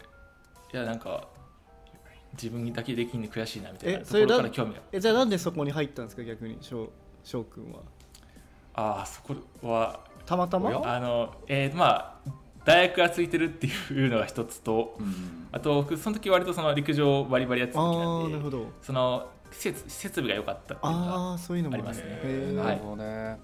[0.74, 1.28] いやなんか
[2.34, 4.82] 自分だけできんの悔しいなみたいなところかだら興味が。
[4.92, 6.90] えじゃあなんでそこに入ったんですか逆に翔
[7.24, 7.80] 翔くんは？
[8.76, 10.70] ああそこはたまたま？
[10.84, 12.32] あの、えーまあ
[12.70, 13.72] 大学がついてるってい
[14.06, 15.48] うのが一つとうん。
[15.52, 18.72] あと僕その時割とその陸上バリバリやってた時あなんであなるほど。
[18.82, 22.04] その施設施設備が良かったっていうのがああそういうのもありますね。
[22.08, 22.56] へー。
[22.58, 22.66] はい。
[22.68, 23.40] なるほどね、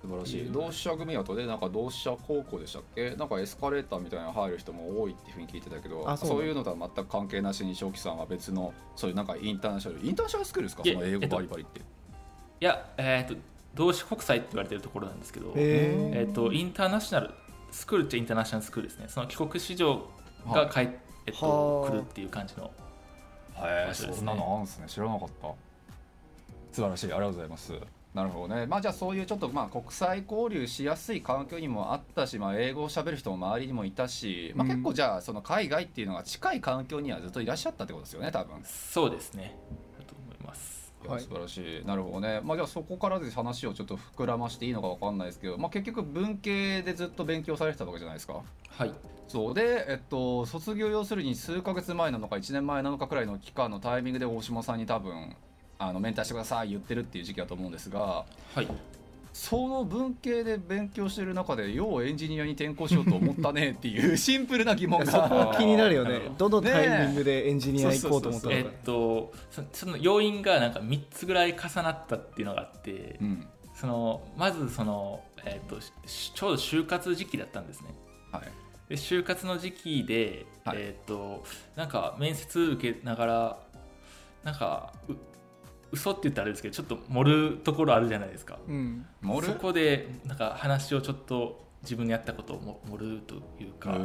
[0.00, 0.52] 素晴らしい。
[0.52, 3.10] 同志社組だとねなんか同志社高校でしたっけ？
[3.16, 10.84] なんかエスカレーターみたいなの入る人も多いっていうふうに聞いてたけどあそういうのとは全く関係なしに正気さんは別のそういうなんかインターナショナルインターナショナルスクールですか？
[10.84, 11.82] その英語えっとバリバリって、い
[12.60, 13.40] や、えー、と
[13.74, 17.34] 同志国際って言われてるところなんですけど、へえー、とインターナショナル
[17.72, 19.06] スクールってインターナショナルスクールですね。
[19.08, 20.06] その帰国子女
[20.46, 20.80] が帰、
[21.26, 21.90] えっと、はあ。
[21.90, 22.70] 来るっていう感じの
[23.56, 24.86] へえそんなのあるんですね。
[24.88, 25.48] 知らなかった。
[26.72, 27.06] 素晴らしい。
[27.06, 27.72] ありがとうございます。
[28.14, 28.66] なるほどね。
[28.66, 34.70] まあじゃあそういうちょっとまあ国際交流しやすい環境にもあったし、まあ、英語をしゃべる人も周りにもいたし、まあ、うん。
[34.70, 38.62] 結構じゃあその海外っていうのが近い環境にはずっといらっしゃったってことですよね多分。
[38.64, 39.56] そうですね
[41.08, 41.22] はい。
[41.22, 41.84] 素晴らしい。
[41.86, 48.42] なるほどね、まあ、じゃあそこからで話をちょっと膨らましていいのか分かんないですけど、まあ、結局文系でずっと勉強されてたわけじゃないですか。
[48.68, 48.92] はい。
[49.28, 49.54] そう。
[49.54, 55.36] で、えっと、卒業要するに数ヶ月前なのか1年前なのかくらいの期間のタイミングで大島さんに多分
[55.78, 58.68] あのメンターしてください言ってるっていう時期だと思うんですがはい
[59.32, 65.06] その文系で勉強してる中でようエンジニアに転校しようと思ったねっていう シンプルな疑問が。
[65.06, 66.20] そこは気になるよね。
[66.36, 68.58] どのタイミングでエンジニア行こうと思ったのか。
[68.58, 73.46] えっとそその要因がなんか3つぐらい重なったっていうのがあって、うん。
[73.74, 77.94] そのまずその、えっとしちょうど就活時期だったんですね。
[78.30, 78.42] はい。
[78.90, 80.76] で就活の時期で、はい。
[80.78, 81.42] えっと
[81.74, 83.58] なんか面接受けながら
[84.44, 85.14] なんかう
[85.92, 88.58] 嘘って言ったらあれですけどちょっと盛るところあるじゃないですか。
[88.66, 89.06] うん。
[89.20, 89.52] 盛る？
[89.52, 93.98] そこでなんか話をちょっと自分にやったことをも盛るというか、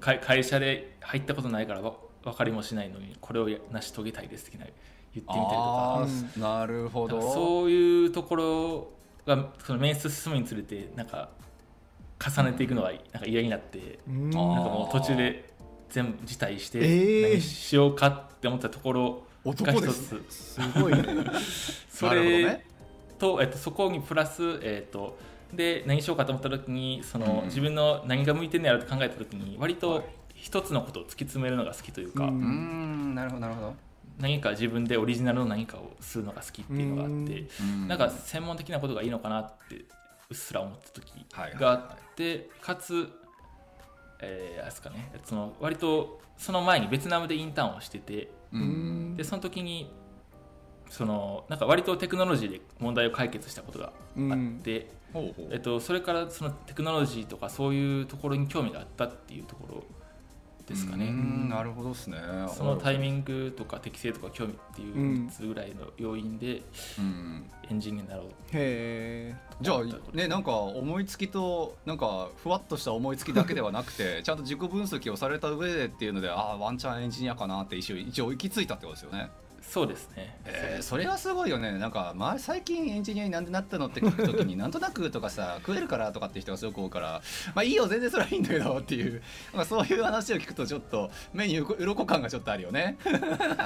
[0.00, 7.20] 会会社で入ったことないからわ分かりもしないのにこれをや成し遂げたいです的な言ってみたりとあかーなるほど。
[7.20, 8.90] そういうところ
[9.26, 11.28] がその面接進むにつれてなんか
[12.24, 14.30] 重ねていくのがなんか嫌になって、うん。
[14.30, 15.52] なんかもう途中で
[15.90, 17.22] 全部辞退してえー。
[17.32, 20.20] 何しようかって思ったところ男です。
[20.28, 21.04] つ、すごいね。
[21.88, 22.66] そ なるほどれね
[23.18, 25.18] と,、えっとそこにプラス、えっと
[25.52, 27.44] で何しようかと思った時にその、うん。
[27.46, 29.80] 自分の何が向いてんのやろって考えた時に割はい。
[29.80, 32.30] と一つのことを突き詰めるのが好きというか、うん。
[32.30, 33.74] うーんなるほどなるほど。
[34.18, 37.88] 何か自分でオリジナルの何かをするのが好きっていうのがあって、うん。
[37.88, 39.76] なんか専門的なことがいいのかなって
[40.30, 43.08] うっすら思った時はいはいがあって、かつ、
[44.20, 49.12] えーあれですかねその割とその前にベトナムでインターンをしててううん。
[49.14, 49.92] んでその時に
[50.90, 55.48] そのなんか割とテクノロジーで問題を解決したことがあって、ほうほう。
[55.50, 59.84] えっと、それからそのテクノロジーとかそういうところに興味があったっていうところ
[60.68, 61.06] ですかね。
[61.06, 62.18] うんなるほどですね。
[62.54, 66.62] そのタイミングとか適性とか興味っていううん3つぐらいの要因で
[66.98, 67.50] うん。
[67.70, 68.26] エンジニアになろう。
[68.26, 69.36] へえ。
[69.60, 79.30] じゃあねなんか思いつきとなんかふわっとした思いつきだけではなくて ちゃんと自己分析をされた上でっていうのでああワンチャンエンジニアかなって一応一応行き着いたってことですよね
[79.68, 80.34] そうですね。
[80.46, 81.72] えー、それはすごいよね。
[81.72, 87.20] なんか前最近エンジニアになんでなったのって聞くときに なんとなくとかさ食えるからとかって人がすごく多いから
[87.54, 92.96] まあいいよ全然それはいいんだけどっていう、まあ、そういう話を聞くとちょっと目にうこ鱗感がちょっとあるよね。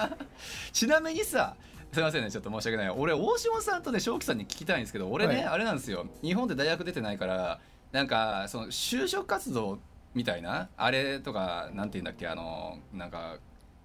[0.72, 1.54] ちなみにさ
[1.92, 2.90] すいませんねちょっと申し訳ない。
[2.90, 5.44] 俺大島さんとね正樹さんに聞きたいんですけど俺ね、はい。
[5.44, 6.06] あれなんですよ。
[6.20, 7.60] 日本で大学出てないから
[7.92, 9.78] なんかその就職活動
[10.14, 13.36] みたいなあれとかなんて言うんだっけあのなんか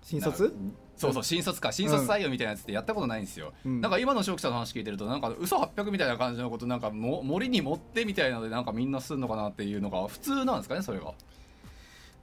[0.01, 0.51] 新卒？
[0.97, 3.81] そうそう新卒か新卒採用みたいなやつってやったことないんですよ、うん。
[3.81, 11.13] なんか今の正気さんの話聞いてるとなんか嘘800みたいな感じのことなんかも森に持ってみたいなのでなんかみんなすんのかなっていうのが普通なんですかねそれが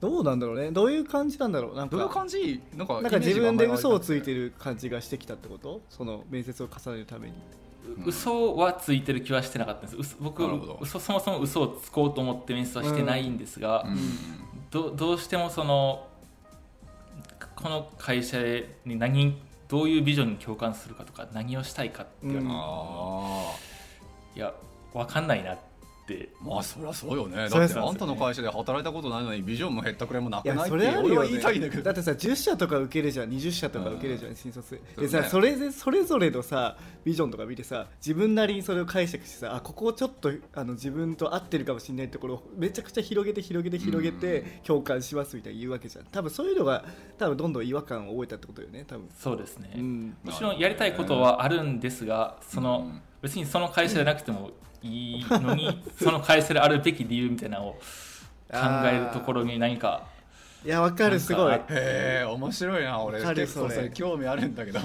[0.01, 0.71] どうなんだろうね。
[0.71, 1.75] どういう感じなんだろう。
[1.75, 2.61] なんかどういう感じ？
[2.75, 5.81] なんかなんか自分で嘘をついてるる感じがしてきたってこと？
[5.89, 7.33] その面接を重ねるために。
[7.97, 8.03] うん。
[8.05, 9.97] 嘘はついてる気はしてなかったんです。
[9.97, 10.43] 嘘僕
[10.81, 13.97] 嘘そもそも嘘をつこうと思って面接はしてないんですが、うん。
[14.69, 16.07] どどうしてもその
[17.65, 18.37] この会社
[18.85, 22.55] に何どういうビジョンに共感するかとか何をしたいかって言われて、うん。
[22.55, 23.55] あ
[24.35, 24.53] いや
[24.93, 25.63] 分かんないなって
[26.07, 27.35] あまあそりゃそうよね。
[27.35, 33.29] だってあんたの会社で働いたことないのにビジョンも減ったくれもないくやないってそれあるよ、俺はね、言いたいんだけどだってさ10社とか受けるじゃん。
[33.29, 46.05] 20社とか受けるじゃん、新卒でさそれでそれぞれのさビジョンとか見てさ自分なりにそれを解釈してさあここちょっとあの自分と合ってるかもしれないところをめちゃくちゃ広げて広げて広げて共感しますみたいに言うわけじゃん。
[46.05, 46.85] 多分そういうのが
[47.17, 49.09] 多分どんどん違和感を覚えたってことよね多分。
[49.17, 50.17] そうですね、うん。
[50.23, 53.01] もちろんやりたいことはあるんですがその、うん。
[53.21, 54.51] 別にその会社じゃなくても
[54.83, 60.07] いいのにその会社であるべき理由みたいなのを考えるところに何か
[60.63, 61.53] いやわかるすごい。
[61.53, 63.19] へえ面白いな俺。
[63.35, 64.79] 結構そそれれ興味あるんだけど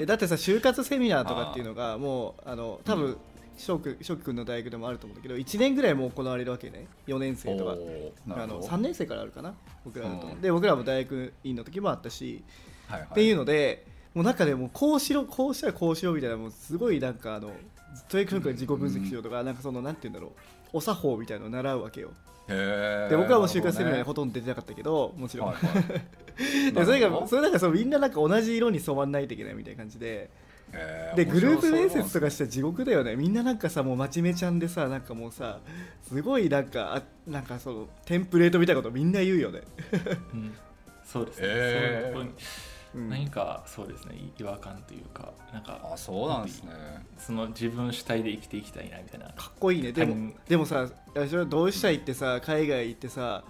[0.00, 3.16] えだってさ就活セミナーとかっていうのがもうあの多分
[3.56, 6.88] 翔く翔くんの大学でもあると思うんだけど1年ぐらいもう行われるわけね。
[7.06, 7.72] 4年生とか。
[7.72, 8.66] あのほど。
[8.66, 9.54] 3年生からあるかな？
[9.84, 10.40] 僕らだと、うん。
[10.40, 12.42] で僕らも大学院の時もあったし、
[12.88, 13.08] はいはい。
[13.10, 17.52] っていうのでもうなんかでもうこうしろこうしたらこうしようみたいなもうすごいなんかあの
[18.08, 20.30] とにかく自己分析しようとか、なんかそのなんて言うんだろう。
[20.72, 22.10] お作法みたいなのを習うわけよ。
[22.46, 30.30] で僕らも就活セミナーにほとんど出てなかったけどもちろん、はいはいでそれがそれなんかそうみんななんか同じ色に染まんないといけないみたいな感じで。
[31.16, 33.16] でグループ面接とかしたら地獄だよね。
[33.16, 35.58] みんななんかさもう真面目ちゃんでさなんかもうさ
[36.08, 39.62] すごいなんかあなんかそのテンプレートみたいなことみんな言うよね、
[40.32, 40.54] うん。
[41.04, 41.52] そうですね、えー。
[41.72, 42.30] そういうところに
[42.94, 43.08] うん。
[43.08, 44.16] 何かそうですね。
[44.38, 46.72] 違和感というかなんかあそうなんですね。
[47.18, 49.26] その自分主体で生きていきたいなみたいな。
[49.26, 49.92] かっこいいね。
[49.92, 50.34] でも、はい。
[50.48, 53.44] でもさあれでしょ同志社行ってさ海外行ってさ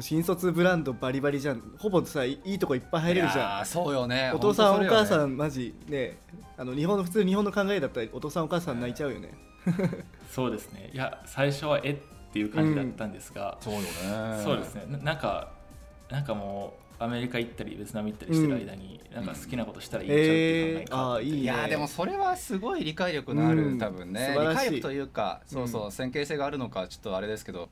[0.00, 1.62] 新卒ブランドバリバリじゃん。
[1.78, 4.30] ほぼさいいいとこいっぱい入れるじゃーそうよね。
[4.30, 6.18] んお父さん、お母さんんマジね
[6.56, 9.32] あの日本の普通日本の考えだったらお父さんお母さん泣いちゃうよね、
[10.30, 10.90] そうですね。
[10.92, 13.86] いや最初はえっていう感じだったんですが、そうよね。
[14.42, 14.86] そうですね。
[14.88, 15.52] ななんか
[16.10, 21.22] なんかもうアメリカ行ったりベトナム行ったりしてる間に、なんか好きなことしたらいいんちゃうっていう考ええー。
[21.22, 21.38] いいね。
[21.38, 23.78] いやーでもそれはすごい理解力のある、うん。
[23.78, 24.34] 多分ね。
[24.36, 25.92] 理解力というかそうそう、うん。
[25.92, 27.68] 先見性があるのかちょっとあれですけど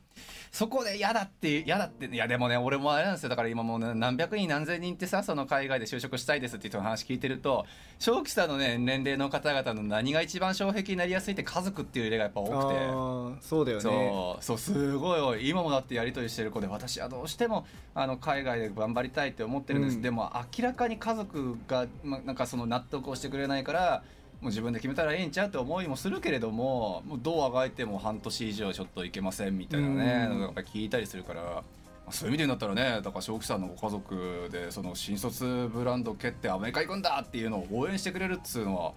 [0.53, 3.31] そこで嫌だって嫌だっていやでもね俺もあれなんですよ。
[3.31, 7.65] だから今もうね何百人何千人ってさその海外で就職したいですっていう人の話聞いてると
[7.99, 13.47] 正気さんのね年齢の方々の何が一番障壁になりやすいって家族っていう例がやっぱ多くて。
[13.49, 13.83] そうだよね。
[13.83, 14.45] そう。
[14.45, 15.49] そうすごい。
[15.49, 20.03] 今もだってやり取りしてる子で私はどうしてもあの海外で頑張りたいって思ってるんです、うん。
[20.03, 24.03] でも明らかに家族が、ま、なんかその納得をしてくれないからも
[24.45, 30.39] う自分で決めたらいいんちゃうって思いもするけれどももうどうあがいても半年以上ちょっといけませんみたいなね、うん。
[30.39, 31.43] のがやっぱり聞いたりするから。
[31.43, 38.93] まあそういう意味で言うんだったらねだから正気さんのご家族でその新卒ブランド蹴ってアメリカ行くんだっていうのを応援してくれるっつうのは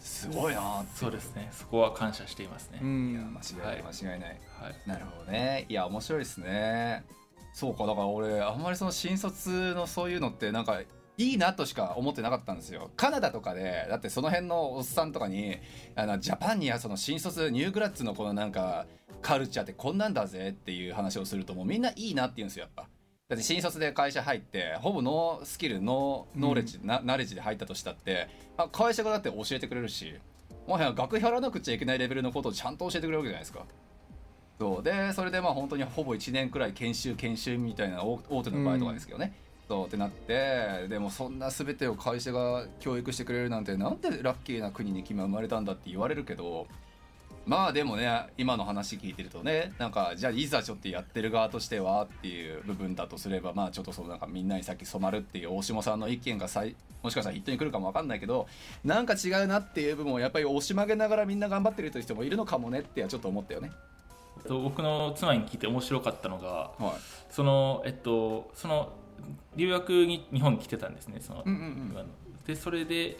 [0.00, 1.48] すごいなってそうですね。
[1.52, 4.40] そこは感謝していますね、うんいや間違いない間違いない。
[4.60, 5.66] はい、なるほどね。
[5.68, 7.04] いや面白いですね。
[7.52, 10.80] そうかだから俺あんまりその新卒のそういうのってなんか
[11.18, 12.90] いいなとしか思ってなかったんですよ。
[12.96, 15.58] カナダとかでだってその辺のおっさんとかに
[15.96, 18.86] あのジャパンにはその新卒ニューグラッツのこのなんか
[19.20, 22.88] カルチャーってこんなんだぜっていう話をするともうみんないいなって言うんですよやっぱ。
[23.28, 30.14] だって新卒で会社入ってほぼノースキルノーノーレッジ、なナレッジで入ったとしたって、まあ、会社がだって教えてくれるし
[30.66, 33.64] もはや学費払わなくちゃいけないレベルのことをちゃんと教えてくれるわけじゃないですか。
[34.58, 34.82] そう。
[34.82, 39.34] でそれでまあ本当にほぼ1年くらい研修研修みたいな大大手の場合とかですけどね、
[39.68, 46.66] そうってなってでもそんな全てを会社が教育してくれるなんてなんてラッキーな国に君は生まれたんだって言われるけど
[47.44, 58.48] まあでもね今の話聞いてるとねなんかじゃあいざちょっとやってる側としてはっていう部分だとすればまあちょっとそのなんかみんなにさっき染まるっていう大下さんの意見がさいもしかしたらヒットに来るかもわかんないけど
[58.84, 63.70] なんか違うなっていう部分をやっぱり押し曲げながらみんな頑張ってるという人もいるのかもねってちょっと思ったよね。
[64.46, 67.00] と僕の妻に聞いて面白かったのがはい
[67.30, 68.92] そのえっとその
[69.56, 72.06] 留学に日本に来てたんですねその、うんうんうん。
[72.46, 73.16] でそれで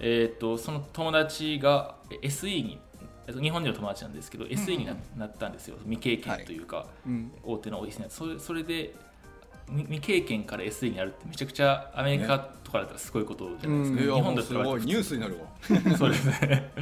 [0.00, 2.78] えっとその友達がえ SE に
[3.26, 7.32] えっと日本人の友達なんですけど、SE にななったんですよ未経験というか、うん。
[7.44, 8.94] 大手のオフィスにそれそれで
[9.68, 14.14] 未未経験から SE になるってめちゃくちゃアメリカとかだったらすごいことじゃないですか、うん。
[14.14, 15.46] 日本だとすごいニュースになるわ。
[15.96, 16.72] そうですね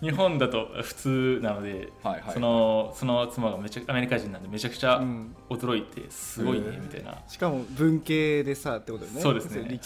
[0.00, 2.32] 日本だと普通なので、はいはい。
[2.32, 5.36] そのその妻がめちゃアメリカ人なんでめちゃくちゃうん。
[5.50, 6.70] 驚いてすごいへー。
[6.70, 9.22] ねみたいな、しかも文系でさってことだよね。
[9.22, 9.68] そうですね。
[9.68, 9.78] 理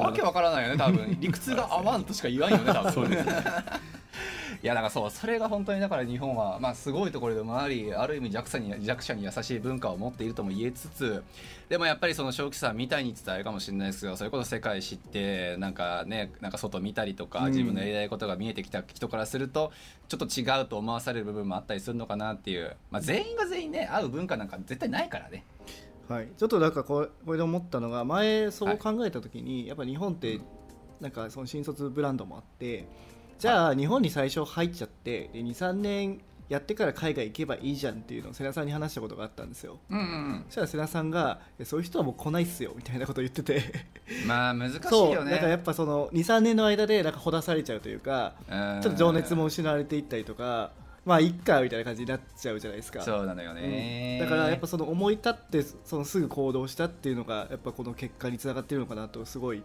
[0.00, 1.16] わけわからないよね多分。
[1.20, 2.92] 理屈が合わんとしか言わんよね多分。
[2.92, 3.24] そうです。
[3.24, 3.32] ね
[4.62, 11.24] いやだからそうそれが本当にだから日本はまあすごいところでもありある意味弱者に弱者に優しい文化を持っているとも言えつつ
[11.72, 17.50] でもやっぱりその正気さんみたいに伝えるかもしれないですけどそれこそ世界知ってなんかねなんか外見たりとかうん。
[17.50, 19.72] 自分のやりたいことが見えてきた人からすると
[20.06, 25.46] ちょっと違うと思わされる部分もあったりするのかなっていう、まあ、全員が全員ね合う文化なんか絶対ないからね。
[26.10, 30.40] はい、ちょっとなんかこれこれで思ったのが前そう考えた時に、やっぱ日本って
[31.00, 32.86] なんかその新卒ブランドもあって
[33.38, 36.20] じゃあ日本に最初入っちゃって23年
[36.52, 39.78] やってから海外行けばいいじゃんっていうのを瀬名さんに話したことがあったんですよ。
[39.88, 43.62] うんうんそしたら瀬名さんが「そういう人はもう来ないっすよ」みたいなことを言ってて。
[44.22, 45.30] うん、まあ難しいそうよね。
[45.30, 48.34] だからやっぱその23年の間でなんかほだされちゃうというか
[48.82, 50.72] ちょっと情熱も失われていったりとか
[51.06, 53.00] まあいっかみたいな感じになっちゃうじゃないですか。
[53.00, 59.62] そうなのよね、だからやっぱその思い立ってそのすぐ行動したっていうのがやっぱこの結果につながってるのかなとすごい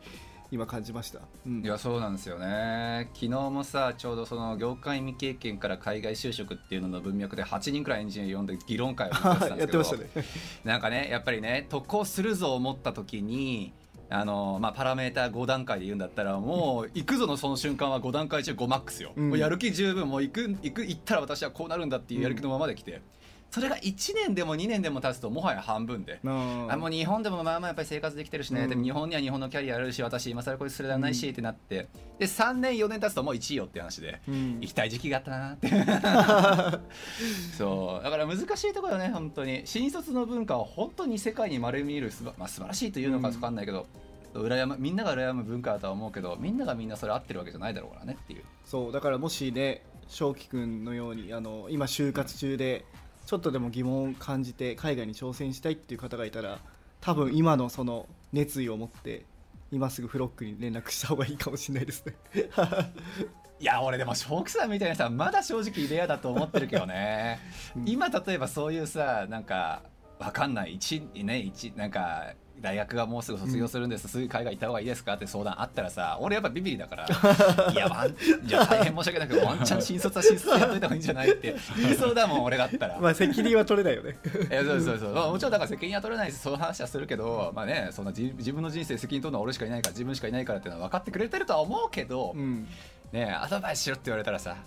[0.52, 1.64] 今感じました、うん。
[1.64, 3.10] いやそうなんですよね。
[3.14, 10.04] 昨日もさちょうどその業界未経験から海外就職っていうのの文脈で8人くらいエンジニア呼んで議論会をやってたんですけど。
[10.04, 10.10] ね。
[10.64, 13.74] なんかねやっぱりね渡航するぞ思った時に
[14.10, 19.30] あのまあ、パラメーター5段階で言うんだったらもう行くぞのその瞬間は5段階中5マックスよ、うん。
[19.30, 23.02] もうやる気十分もう行く行く行ったら私はこうなるんだっていうやる気のままで来て、
[23.50, 28.70] それが1年でも2年でも経つともはや半分で、ああもう日本でもまあまあやっぱり生活できてるしね、うん。
[28.70, 31.88] でも日本には日本のキャリアあるし私今更これすれらないしってなって。
[32.20, 34.22] で3年4年経つともう1位よって話で。
[34.28, 34.58] うん。
[34.62, 35.70] 行きたい時期があったなって。
[37.58, 38.04] そう。
[38.04, 39.62] だから難しいところよね本当に。
[39.66, 43.88] 新卒の文化を本当に世界に丸見るすば、まあ、素晴らしいというのか分かんないけど、
[44.34, 48.44] 羨むみんなが羨む文化だとは思うけどみんながみんなそれ合ってるわけじゃないだろうからねっていう。
[48.66, 52.86] そうだからもしね翔輝君のようにあの今就活中で
[53.28, 56.60] ちょっとでも疑問を感じて海外に挑戦したいっていう方がいたら
[57.02, 59.26] 多分今のその熱意を持って
[59.70, 62.16] 今すぐフロックに連絡した方がいいかもしれないですね。
[63.60, 67.40] いや俺でも正気さんみたいな人はまだ正直レアだと思ってるけどね、
[67.76, 67.90] うん。
[67.90, 69.82] 今例えばそういうさなんか
[70.20, 70.76] わかんない。
[70.76, 77.06] 一ね一なんか大学がもうすぐ卒業するんです、すぐ海外行った方がいいですかって相談あったらさ俺やっぱビビリだから
[77.72, 81.56] いやワンじゃあ大変申し訳ないけどワンチャン新卒は新卒でやっといた方がいいんじゃないって。
[81.78, 84.18] 言いそうだもん俺だったら、まあ責任は取れないよね。
[84.50, 92.68] いやそうそうそう、まあ、もちろんだから責任は取れないしそういう話はするけどまあねそんな自自分の人生責任取るのは俺しかいないから自分しかいないからっていうのは分かってくれてるとは思うけど、うん。
[93.12, 94.58] ねアドバイスしろって言われたらさ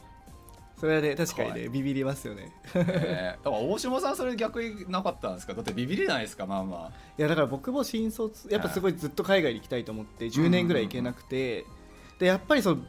[0.80, 2.50] それはね確かに怖いねビビりますよね。
[2.74, 5.52] えー、だから大島さんそれ逆になかったんですか？
[5.52, 6.46] だってビビれないですか？
[6.46, 11.66] まあまいやだから僕も新卒やっぱすごいずっと海外に行きたいと思って10年ぐらい行けなくて
[12.18, 12.82] でやっぱりその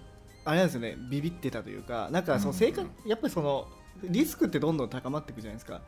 [0.45, 3.67] あれなんですよねビビってたというかなんかその生活やっぱりその
[4.04, 5.82] リスクってどんどん高まっていくじゃないですか。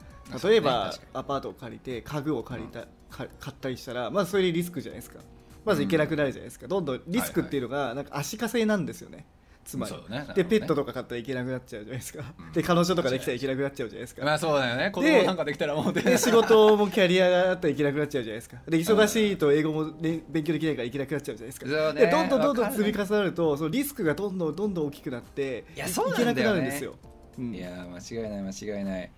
[0.48, 5.20] 例えばアパートを借りて家具を借りた、か買ったりしたらまずそれでリスクじゃないですか。
[5.66, 6.68] まず行けなくなるじゃないですか。
[6.68, 9.26] どんどんリスクっていうのがなんか足かせなんですよね
[9.64, 9.94] つまり。
[10.10, 10.28] ね。
[10.36, 12.24] でペットとか買ったらいけなくなっちゃうじゃないですか。
[12.38, 12.52] うん。
[12.52, 14.22] で彼女とかできたらいけなくなっちゃうじゃないですか。
[14.24, 14.92] あまあそうだよね。
[14.92, 18.58] 子供なんかできたらもうで仕事もキャリアがあったらいけなくなっちゃうじゃないですか。
[18.68, 21.68] で忙しいと英語も、ね、勉強できないからいけなくなっちゃうじゃないですか。
[21.68, 22.02] そうね。
[22.02, 26.62] でどんどんどんどん積み重なるとそのリスクがどんどんどんどん大きくなっていやそうけなんくなだよね。
[26.62, 26.96] なるんですよ、
[27.38, 27.56] うん。
[27.56, 29.12] いやー間違いない間違いない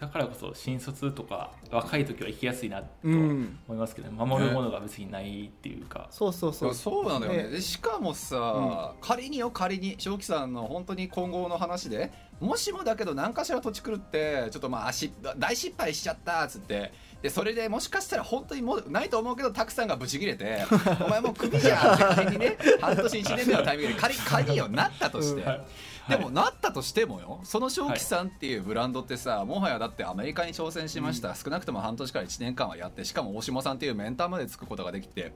[0.00, 3.58] だからこそ新卒とか若い時は行きやすいなとうん。
[3.68, 6.74] 思いますけど、守るものが別にないっていうか、そうそうそう。
[6.74, 7.42] そうなのよね。
[7.44, 7.48] ね。
[7.50, 20.64] でしかもさ、仮によ仮に正気さんの本当に今後の話でもしもだけど何かしら土地狂ってちょっとまあし大失敗しちゃったっつってでそれでもしかしたら本当にもうないと思うけどたくさんがブチ切れて
[21.06, 25.64] お前もうクビじゃんって仮にね半年1年目のタイミングで仮仮よなったとして、うんはい
[26.08, 35.32] でもなったとしてもよその正気さんっていうブランドってさ、もはやだってアメリカに挑戦しました、少なくとも半年から1年間はやってしかも大島さんっていうメンターまでつくことができて。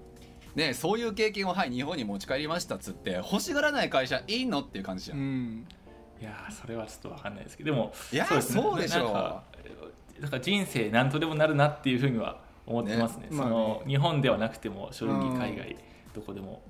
[0.56, 5.20] ねそういう経験をはい日本に持ち帰りましたっつって欲しがらない会社いいのっていう感じじゃ、うん。
[5.20, 5.66] ん
[6.18, 7.72] いやーそれはちょっと分かんないですけど。
[7.72, 8.62] でもいやーですね。
[8.62, 9.04] そうでしょう。
[9.04, 9.42] なんか
[10.18, 13.24] なんか人生何とでもなるなっていうふうには思ってますね。
[13.24, 13.36] ね。
[13.36, 15.38] その、まあ日本ではなくても正直うん。
[15.38, 15.76] 海外
[16.14, 16.62] どこでも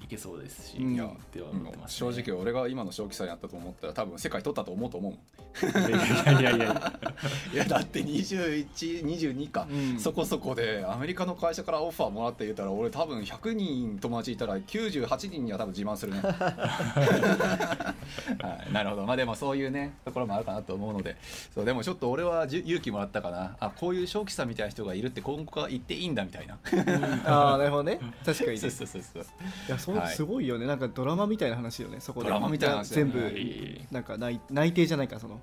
[0.00, 0.94] 行けそうですし、うん。
[0.94, 5.12] いやっては思ってます、正直俺が今の正気さんやったと思ったら多分世界取ったと思うと思う
[5.60, 6.92] いやいやいやいや。
[7.52, 9.98] いやだって2122か、うん。
[9.98, 16.20] そこそこでアメリカの会社からオファーもらって言ったら俺多分100人友達いたら98人には多分自慢するね。
[16.22, 17.94] は
[18.68, 19.06] い、なるほど。
[19.06, 21.16] まあでもそういうねところもあるかなと思うので。
[21.54, 23.56] そうでもちょっと俺はじゅ勇気もらったかな。
[23.58, 26.58] あこういう正気さんみたいな人がいるって今後は言っていいんだみたいな。
[27.24, 27.98] ああなるほどね。
[28.24, 28.58] 確かにね。
[28.60, 29.22] そうそうそうそう。
[29.22, 30.66] いやそすごいよね。
[30.66, 32.28] なんかドラマみたいな話よねそこで。
[32.28, 35.40] ドラマみたいな話だよね全部はいなんか内内定じゃないかその。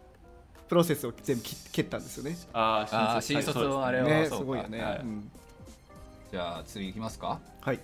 [0.68, 2.38] プロセスを全部切蹴ったんですよね。
[2.52, 4.08] あーあー新卒のあれは。
[4.08, 4.38] ねそうか。
[4.38, 5.00] すごいよね、はい。
[5.00, 5.32] うん。
[6.32, 7.39] じゃあ次いきますか？
[7.62, 7.80] はい。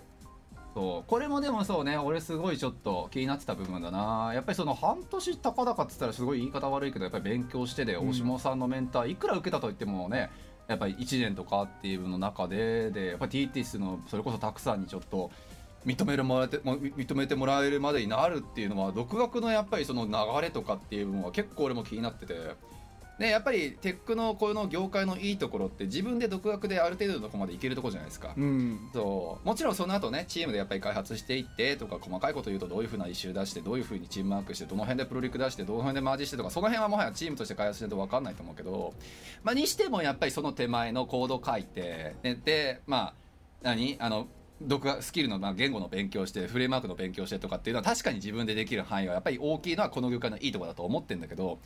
[0.74, 1.10] そう。
[1.10, 4.32] これもでもそうね俺すごいちょっと気になってた部分だな。
[4.34, 8.10] やっぱりその半年たかだかって言ったらすごい言い方悪いけどやっぱり勉強してでうん。
[8.10, 10.32] 大下さんのメンターいくら受けたと言ってもね
[10.68, 15.30] やっぱり1年とかっていうの中ででやっぱり TTS のそれこそたくさんにちょっと
[15.86, 20.12] 認めるもらえても認めてもらえるまでになるっていうのは独学のやっぱりその流
[20.42, 22.34] れとかっていう部分は結構俺も気になってて。
[23.20, 28.34] ね、やっぱりテックのこの業界のいいところって自分で独学である程度のところまでいけるところじゃないですか。
[28.36, 38.96] うんそうもちろんその後ねチームでやっぱり開発していってとか細かいこと言うとどういうふうなイシュー出してどういうふうにチームワークしてどの辺でプロリク出してどの辺でマージしてとかその辺はもはやチームとして開発してると分かんないと思うけど、
[39.44, 43.14] まあ、にしてもやっぱりその手前のコード書いて、ね、でまあ
[43.62, 43.98] 何？
[44.00, 44.26] あの
[44.68, 51.60] 独学スキルのまあ言語の勉強してフレームワークの勉強してとかっていうのは確かに自分でできる範囲はやっぱり大きいのはこの業界のいいところだと思ってるんだけど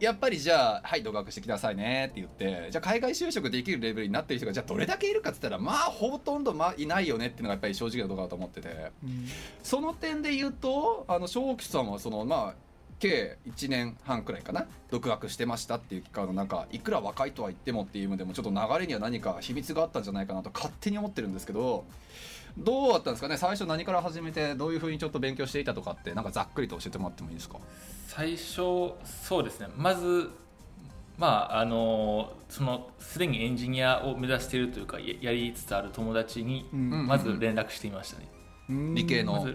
[0.00, 8.68] やっぱりじゃあはい独学してくださいねって言ってじゃあ海外就職できるレベルになってる人がじゃあどれだけいるかって言ったらまあほとんどまあいないよねっていうのがやっぱり正直なところだと思ってて。
[9.04, 9.26] うん。
[9.62, 12.54] その点で言うとあの正気さんはそのまあ
[12.98, 21.84] 計1年半くらいかな独学してましたっていう期間の中いくら若いとは言ってもっていう意味でもちょっと流れには何か秘密があったんじゃないかなと勝手に思ってるんですけど
[22.56, 23.36] どうだったんですかね？
[23.36, 27.58] 最初何から始めてどういうふうにちょっと勉強していたとかってなんかざっくりと教えてもらってもいいですか？
[28.06, 29.68] 最初そうですね。
[29.76, 30.30] まず
[31.18, 37.06] まああのそのすでにエンジニアを目指しているというかややりつつある友達にうん。
[37.06, 38.28] まず連絡してみましたね、
[38.70, 38.94] うん。
[38.94, 39.46] 理系の。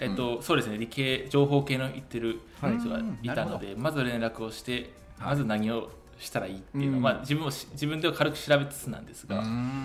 [0.00, 2.78] えっとそうですね理系情報系の言ってるはい。
[2.78, 5.30] 人がいたので、まず連絡をして、はい。
[5.30, 7.02] まず何をしたらいいっていうのを、うん。
[7.02, 9.42] まあ、自分をし自分では軽く調べつつなんですが、は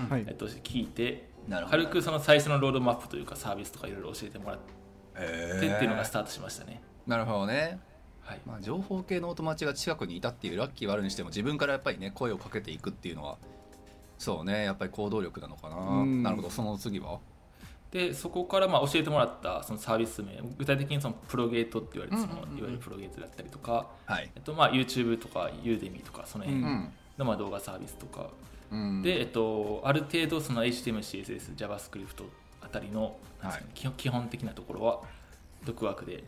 [0.10, 0.26] はい。
[0.28, 4.74] えっと、聞いて軽くその最初のロードマップというかサービスとかいろいろ教えてもらって
[5.20, 6.82] へっていうのがスタートしましたね。
[7.06, 7.80] なるほどね。
[8.22, 8.42] はい。
[8.46, 13.38] まあ、情報系のお友達が近くにいたっていうラッキーはあるにしても自分からやっぱりね声をかけていくっていうのは
[14.18, 16.24] そうねやっぱり行動力なのかな、うん。
[16.24, 17.20] なるほどその次は？
[17.90, 24.30] でそこからまあ教えてもらったそのサービス名具体的にそのプロゲートって言われるそのいわゆるプロゲートだったりとか、はい。
[24.36, 26.66] えっと、まあ YouTube とか Udemy とかその辺う
[27.18, 28.28] のまあ動画サービスとか、
[28.72, 29.02] うん。
[29.02, 32.24] で、えっと、ある程度その HTML、CSS、JavaScript
[32.62, 35.02] あたりのなんですかね基本的なところは
[35.66, 36.24] 独学で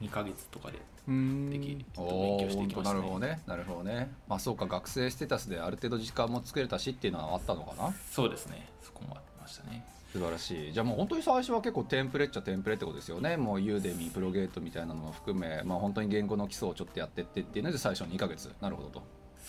[0.00, 0.78] 2ヶ月とかで
[1.08, 1.50] うん。
[1.50, 3.00] できお勉強していきましたね。
[3.00, 3.42] なるほどね。
[3.46, 4.12] なるほどね。
[4.28, 7.92] まあそうか学生ステータスである程度時間も作れたしっていうのはあったのかな？
[8.10, 8.68] そうですね。
[8.82, 9.84] そこもありましたね。
[10.12, 10.72] 素晴らしい。
[10.72, 13.36] じゃあもう本当に最初は結構テンプレっちゃテンプレってことですよね。
[13.36, 18.52] もうユーデミプロゲートみたいなのも含めまあ本当に言語の基礎をちょっとやってってっていうので最初2ヶ月。
[18.60, 19.02] なるほどと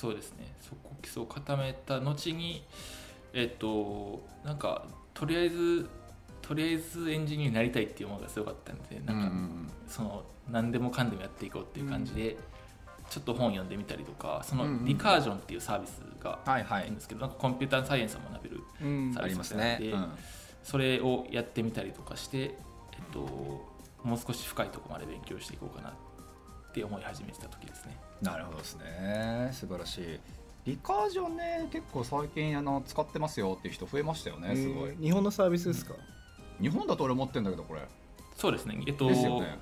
[0.04, 0.54] そうですね。
[0.60, 2.66] そこ基礎を固めた後に
[3.32, 5.89] えっとなんかとりあえず
[6.41, 12.36] とりあえずエンジニアになりたいっていう思いが強かったのでなんか、その何でもかんでもやっていこうっていう感じで、
[13.10, 19.16] ちょっと本読んでみたりとかそのリカージョンっていうサービスがあるんですけど、なんかコンピューターサイエンスを学べるうん。
[19.18, 20.12] ありますね、でうん。
[20.64, 22.56] それをやってみたりとかして、えっ
[23.14, 23.20] と、
[24.04, 25.97] もう少し深いところまで勉強していこうかなって
[26.82, 27.98] 思い始めてた時ですね。
[28.22, 29.50] なるほどですね。
[29.52, 30.20] 素晴らしい。
[30.66, 35.94] リカージョンね結構最近あの使ってますよっていう人増えましたよねすごい、えー日本のサービスですか、
[36.62, 37.82] 日本だと俺持ってんだけどこれ。
[38.38, 39.60] そうですね、えっとですよね。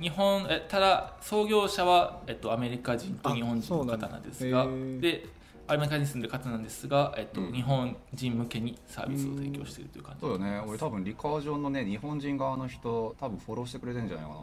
[0.00, 4.64] 日本えただ創業者は、えっと、アメリカ人と日本人の方なんですが
[5.00, 5.26] で
[5.66, 7.52] アメリカに住んでる方なんですが、えっとうん。
[7.52, 10.20] 日本人向けにサービスを提供しているという感じ。
[10.22, 10.62] そうよね。
[10.66, 14.36] 俺多分リカージョンのね日本人側の人多分フォローしてくれてんじゃないかな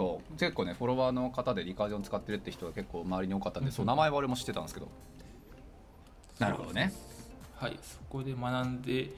[0.00, 4.88] そう結構ねフォロワーの方でリカージョン使ってるって人が結構周りに多かったんで、うんそう名前は俺も知ってたんですけど。
[6.38, 6.90] なるほどね。
[7.54, 9.10] はいそこで学んで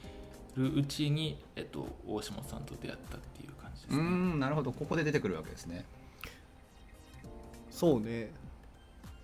[0.57, 4.03] るうちに、えっと、大島さんと出会ったっていう感じですね。
[4.03, 4.73] んなるほど。
[4.73, 5.85] ここで出てくるわけですね。
[7.71, 8.29] そうね。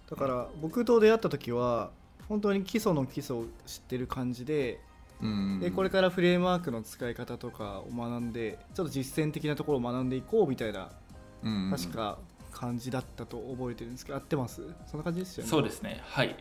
[0.10, 1.92] だから僕と出会った時は
[2.30, 4.80] 本当に基礎の基礎を知ってる感じで
[5.22, 5.60] うん。
[5.60, 10.90] でこれからフレームワークの使い方とかを学んでちょっと実践的なところを学んでいこうみたいな
[11.44, 12.18] うん確か
[12.52, 14.62] 感じだったと覚えてるんですけど合ってます？
[14.88, 15.50] そんな感じですよね。
[15.50, 16.02] そうですね。
[16.04, 16.36] はい。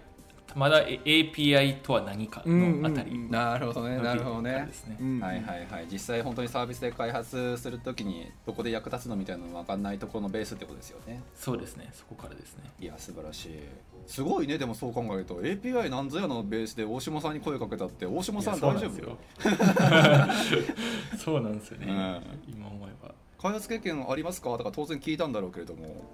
[0.57, 3.11] まだ API とは何かのあたり。
[3.11, 3.99] うんうんうんなるほどね。
[3.99, 4.65] なるほどね。
[4.67, 4.97] ですね。
[4.99, 5.87] うんはいはいはい。
[5.93, 11.23] 実際本当にサービスで開発するときにどこで役立つのみたいなの分かんないところのベースってことですよね。
[11.35, 11.91] そうですね。
[11.93, 12.65] そこからですね。
[12.81, 13.59] いや素晴らしい。
[14.07, 14.57] すごいね。
[14.57, 19.19] でもそう考えると API なんぞやのベースで大島さんに声かけたって大島さん大丈夫？
[19.39, 20.79] そうなんですよ。
[21.19, 22.55] そうなんですよね、うん。
[22.55, 24.57] 今思えば開発経験ありますか？
[24.59, 26.05] とか当然聞いたんだろうけれども、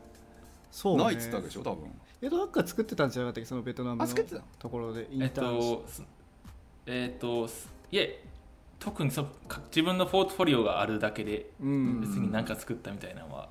[0.70, 1.04] そうね。
[1.04, 1.62] ないっつったわけでしょ？
[1.62, 1.90] 多分。
[2.22, 3.46] えどっか作ってたんじゃなかったっけ？
[3.46, 4.42] そのベトナムのあ作ってた？
[4.58, 5.76] ところでイえっンターンし。
[5.76, 6.02] とす
[6.86, 8.22] えっとすいえ
[8.78, 12.00] 特にそか自分のポートフォリオがあるだけでうん。
[12.00, 13.48] 別に何か作ったみたいなのは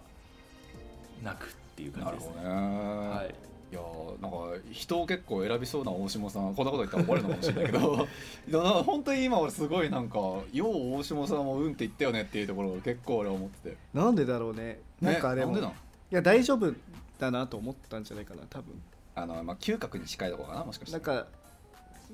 [1.24, 2.36] なくっていう感じですね。
[2.36, 2.59] なるほど
[3.03, 3.36] ね、、はい
[3.74, 4.38] いやーなんか
[4.71, 7.95] 人を結構選びそうな大島さんこんなこと言ったら怒られるのかもしれないけど
[8.47, 10.19] いやな本当に今俺すごいなんか
[10.51, 13.78] よう大島さんもうんって言ったよねっていうところを結構俺は思ってて。
[13.95, 14.80] なんでだろうね。
[15.01, 15.76] なんかでも、ねなんで
[16.11, 16.71] いや大丈夫
[17.17, 18.80] だなと思ったんじゃないかな多分。
[19.15, 20.93] あの、まあ、嗅覚に近いところかなもしかして。
[20.93, 21.26] なんか、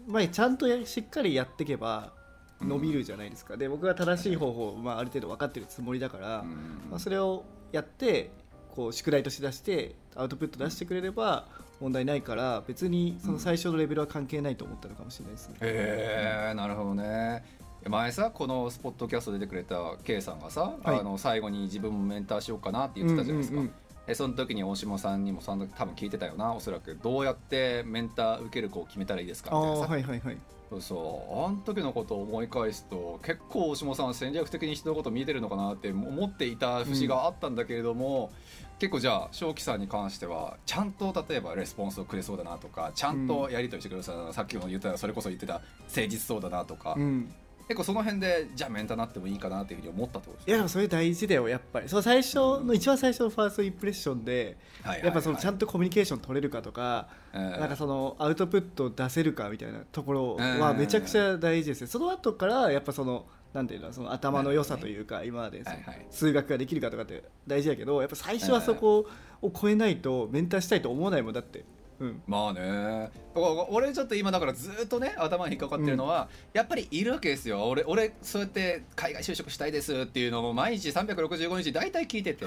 [0.07, 2.13] まあ、ちゃんとやしっかりやっていけば
[2.61, 6.89] 伸びるじゃないですか、で僕は正しい方法を、まあ、ある程度分かってるつもりだから、うん。
[6.89, 7.43] まあ、それを
[7.73, 8.31] やって
[8.79, 11.47] こう宿題として出してアウトプット出してくれれば
[11.81, 15.55] 問題ないから別にその最初のレベルは関係ないと思ったのかもしれないですね。
[15.59, 17.43] へえなるほどね。
[17.85, 20.99] 前さこのスポットキャスト出てくれた K さんがさ、はい。
[20.99, 23.75] あの最後に自分もメンターしようかなって言ってたじゃないですか、うんうんうん。
[24.07, 26.53] えその時に大島さんにも多分聞いてたよな。
[26.53, 30.37] おそらくどうやってメンター受ける子を決めたらいいですかみたいなさ、はいはいはい。
[30.69, 38.31] そうそうあの時のことを思い返すと結構大島さんは戦略的に人のこと見えてるのかなって思っていた節があったんだけれども、
[38.79, 47.29] 結構じゃあ正気さんに関してはちゃんと例えばレスポンスをくれそうだなとかちゃんとやり取りしてくれそうだな、さっきも言ったそれこそ言ってた誠実そうだなとか、うん、
[47.67, 51.89] 結構その辺でじゃあメンターなってもいいかなっていうふうに思ったってことですいやそれ大事だよやっぱり。
[51.89, 54.57] その最初の一番最初のファーストインプレッションで
[55.03, 66.05] やっぱそのちゃんと、とコミュニケーション取れるかとか、なんかそのアウトプット出せるかみたいなところはめちゃくちゃ大事ですね、その後からやっぱそのなんていうのその頭の良さというか、今まではいはい。
[66.11, 69.07] 数学ができるかとかって大事だけどやっぱ最初はそこ
[69.41, 71.65] を超えないとメンターしたいと思わないもんだって、
[71.99, 73.11] うん、まあね。
[73.35, 77.67] 俺ちょっと今だからずっとね頭に引っかかってるのは、やっぱりいるわけですよ。
[77.67, 82.45] 俺俺そうやって海外就職したいですっていうのも毎日365日大体聞いてて。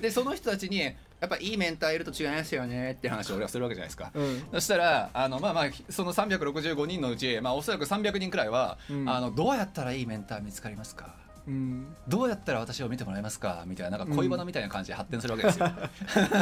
[0.00, 0.92] でその人たちにや
[1.26, 4.10] っぱいいメンターいると違いますよねって話を俺はするわけじゃないですか。
[4.14, 4.42] うん。
[4.54, 9.08] そしたらあのまあまあその365人のうち、まあ、おそらく300人くらいは、うん。
[9.08, 11.14] あのどうやったらいいメンター見つかりますか？
[11.50, 11.96] うん。
[12.06, 13.64] どうやったら私を見てもらえますか？
[13.66, 15.68] みたいななんか恋バナみたいな感じで発展するわけですよ、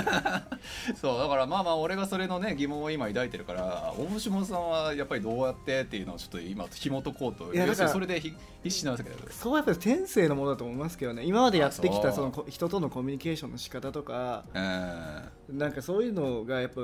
[1.00, 7.54] そうだからまあまあ俺がそれのね疑問を今抱いてるから大島さんはやっぱりどうやってっていうのをちょっと今紐解こうと。
[7.54, 11.24] いやそれでひ必死なんですけどそこはやっぱり天性のものだと思いますけどね。
[11.24, 15.58] 今までやってきたそのこ人とのコミュニケーションの仕方とかうん。
[15.58, 16.82] なんかそういうのがやっぱ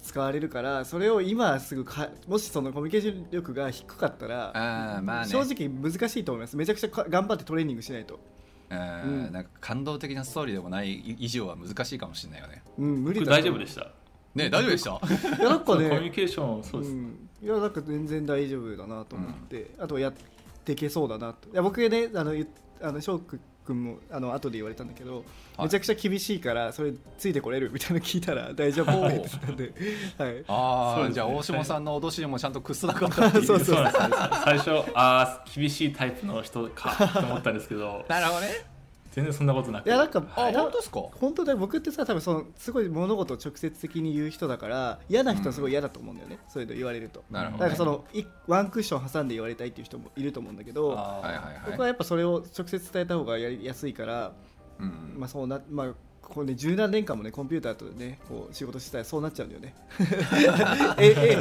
[0.00, 5.30] 使われるからそれを今すぐかもしそのコミュニケーション力が低かったら、あーまあね。
[5.30, 6.56] 正直難しいと思います。
[6.56, 8.18] めちゃくちゃか頑張ってトレーニングしないと、
[8.70, 8.78] うん。
[8.78, 8.82] う
[9.28, 9.32] ん。
[9.32, 12.62] なんか感動的なストーリーでもない以上は難しいかもしれないよね。
[12.78, 13.86] うん、無理僕だ大丈夫でした。
[14.34, 14.90] ね大丈夫でした？
[15.36, 20.12] いやなんか コミュニね、ケーションそうです、うん、いやなんか全然大丈夫だなと思って、あとやっ
[20.64, 21.48] ていけそうだなと。
[21.50, 22.46] いや僕ねあの言っ
[22.82, 23.40] あの翔く
[23.70, 25.24] 君もあの後で言われたんだけど、はい。
[25.64, 29.72] めちゃくちゃ厳しいからそれついてこれるみたいなの聞いたら 大丈夫って言ってたんで、
[30.18, 31.14] はい、ああ、ね。
[31.14, 33.44] じゃあ大島さんの脅しにもちゃんと屈すなかったっていう。
[33.44, 33.92] そうそうそう
[34.44, 38.04] 最初ああ厳しいタイプの人かと思ったんですけど。
[38.08, 38.69] なるほどね
[39.10, 39.86] 全然そんなことなく。
[39.86, 41.00] いやなんか本当ですか？
[41.12, 41.58] 本当だよ。
[41.58, 47.24] 僕ってさ多分そのすごい物事を直接的に言う人だから嫌な人はすごい嫌だと思うんだよね、そういうの言われると。
[47.30, 50.90] なるほど、ね、だからそのいワンクッション挟んで言われたいっていう人もいると思うんだけど
[51.66, 54.32] 僕はやっぱそれを直接伝えた方がやりやすいから、
[54.78, 55.14] うん。
[55.16, 55.94] まあそうなまあ
[56.30, 59.74] こうね十何年間もねコンピューターとねこう仕事してたらそうなっちゃうんだよね。
[60.98, 61.38] え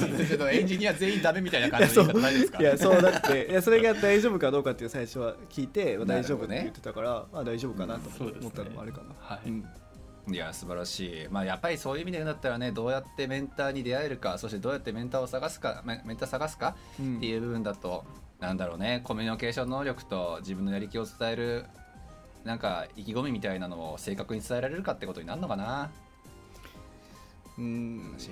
[0.52, 2.60] えエンジニア全員ダメみたいな感じい方ないですか？
[2.60, 3.48] いやそうだって。
[3.50, 9.14] いやそれが大丈夫かどうかっていう最初は聞いて、 まあ、大丈夫って言ってたから、まあ大丈夫かなと思ったのもあるかな。
[9.20, 9.50] はい。
[9.50, 9.66] うん。
[10.32, 17.18] いや素晴らしい、まあ、やっぱりそういう意味で言うんだったらねどうやってメンターに出会えるかそしてどうやってメンターを探すかメメンター探すかうん。
[17.18, 18.06] っていう部分だと、
[18.40, 19.02] なんだろうね。
[19.06, 21.66] コミュニケーション能力と自分のやり気を伝える
[22.44, 25.92] なんか意気込みみたいなのを正確に伝えられるかってことになるのかな。
[27.58, 28.16] うん。
[28.18, 28.30] し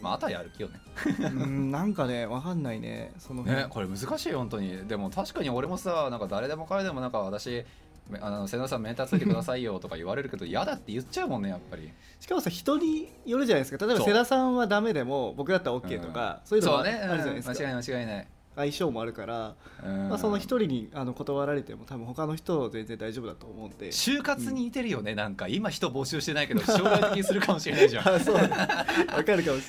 [0.00, 0.80] まああとはやる気よね。
[1.20, 3.12] うんなんかねわかんないね。
[3.18, 3.62] その辺。
[3.62, 4.88] ねこれ難しいよ本当に。
[4.88, 7.64] でも確かに俺もさなんか誰でも彼でもなんか私
[8.08, 11.90] めあの瀬野さんメンターついてくださいよとか言われるけど嫌だって言っちゃうもんねやっぱり。
[12.18, 13.86] しかもさ人によるじゃないですか。
[13.86, 14.10] 例えばそう。
[14.10, 17.52] 世良さんはダメでも僕だったら OK とか、そういうのもあるじゃないですか。
[17.52, 18.28] 間違いない間違いない
[18.60, 23.88] 相性もあるから、まあ、その一人にあの断られても多分他の人全然大丈夫だと思うんで。
[23.88, 25.48] 就活に似てるよね、なんか。
[25.48, 28.08] 今人募集してないけど将来的にするかもしれないじゃん。
[28.14, 28.34] あそう。
[28.34, 29.60] わかるかもしれない。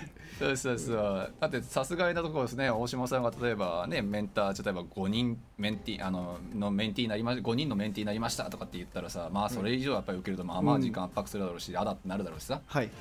[0.42, 1.34] そうそうそう。
[1.40, 12.62] だってさすがになところですね大島さんが例えばねメンター例えば5人メンティあののメンティーになりま5人のメンティーになりましたとかって言ったらさまあそれ以上やっぱり受けるとまあまあ時間圧迫するだろうし、あだってなるだろうしさ。
[12.66, 12.92] はいはい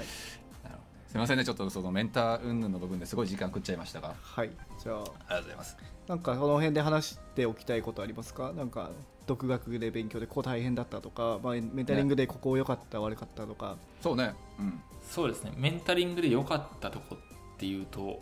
[1.10, 4.14] すいませんねちょっとそのメンター云々の部分ですごい時間食っちゃいましたが。
[4.22, 4.50] はい
[4.80, 4.96] じゃあ。
[4.96, 5.76] ありがとうございます。
[6.06, 8.52] なんかその辺で話しておきたいことありますか？
[8.52, 8.90] なんか
[9.26, 13.76] 独学で勉強でここ大変だったとか、まあ、メンタリングでここ良かった、悪かったとか。
[14.00, 14.34] そうね。
[14.60, 14.80] うん。
[15.02, 15.52] そうですね。
[15.56, 18.16] メンタリングで良かったとこっていうと、やっ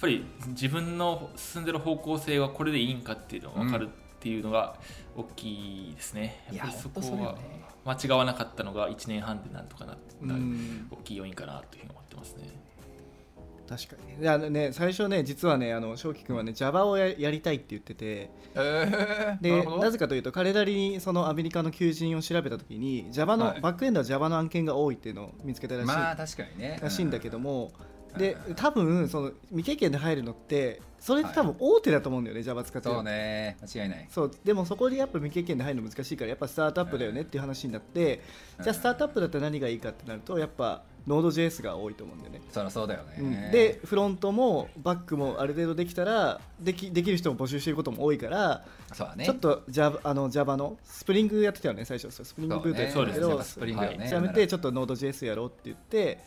[0.00, 4.74] ぱり自分の進んでる方向性はこれでいいんかっていうのが分かるっていうのが
[5.16, 7.64] 大きいですね、いややっぱりそこは本当そうよね。
[7.84, 10.14] 間違わなかったのが1年半でなんとかなって
[10.90, 12.58] 大きい要因かなというふうに思ってますね。
[13.68, 14.22] 確かに。
[14.22, 18.30] いやね最初ね実はねあの翔輝君はね Java をややりたいって言ってて。
[18.54, 23.60] えー、なでなぜかというと彼なりにそのアメリカの求人を調べた時に Java の、はい。
[23.60, 26.78] バックエンドは Java の案件が多いっていうのを見つけたらしい,、まあ確かにね。
[26.82, 27.72] らしいんだけども、
[28.14, 28.18] うん。
[28.18, 33.58] でうん多分その未経験で入るのってそれって多分大手だと思うんだよね、Java 使ってそうね。
[33.62, 34.08] 間違いない。
[34.10, 34.30] そう。
[34.44, 38.22] でもそこでやっぱ未経験で入るの難しいからやっぱスタートアップだよねっていう話になって、
[38.58, 38.64] うん。
[38.64, 43.50] じゃあスタートアップだったら何がいいかってなるとやっぱ Node.js が多いと思うんだよね、そりゃそうだよね、うん。
[43.50, 49.24] でフロントもバックもある程度できたらできできる人も募集してることも多いから、そうだね。
[49.24, 52.10] ちょっと Java, あの Java のスプリングやってたよね最初。
[52.12, 53.96] スプリングブートやってたけど、ね。
[53.96, 56.18] ね、やめてちょっと Node.js やろうって言って、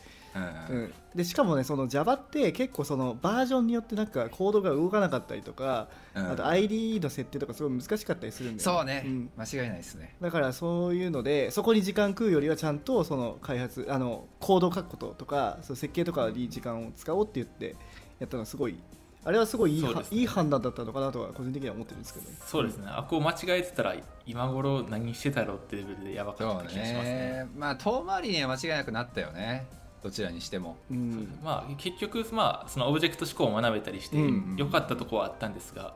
[0.70, 6.32] うんうん、でしかもねその Java って結構そのバージョンによってなんかコードが動かなかったりとか、うん。
[6.32, 9.30] あと ID の設定とかすごい難しかったりするんだよそうね、ん。
[9.38, 10.16] 間違いないですね。
[10.22, 17.76] だからそういうのでそこに時間食うよりはちゃんとその開発あのコードを書くこととかその設計とかに時間を使おうって言って
[18.20, 18.76] やったのはすごい
[19.24, 19.90] あれはすごいいい,、ね。
[20.12, 22.26] いい判断だったのかなとは個人的には思ってるんですけど。
[22.46, 27.04] そうですね、あこう間違えてたら今頃何してたろうってレベルでやばかった気がしますね。
[27.04, 27.48] ね。
[27.56, 29.68] まあ遠回りには間違いなくなったよね
[30.04, 30.78] どちらにしても。
[30.90, 31.40] うん。
[31.44, 34.56] まあ、結局、まあ、そのオブジェクト思考を学べたりしてうん。
[34.58, 35.96] 良かったところはあったんですが、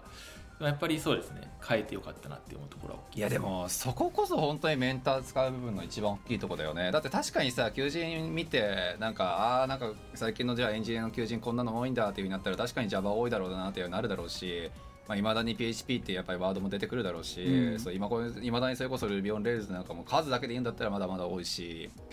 [0.60, 1.52] やっぱりそうですね。
[1.68, 3.20] 変えてよかったなって思うところは大きい。
[3.20, 6.92] いやでもそここそ本当にメンター使う部分の一番大きいところだよね。
[6.92, 14.72] だって確かにさ求人見てなんかあーなんか最近のじゃあエンジニアの求人こんなの多いんだっていう風になったら確かに Java 多いだろうなっていうなるだろうし
[15.08, 17.80] まあ、未だに PHP ってやっぱりワードも出てくるだろうし、うん。
[17.80, 22.04] そう今これ未だにそれこそ Ruby on Rails なんかも数だけでいいんだったらまだまだ多いし、ね、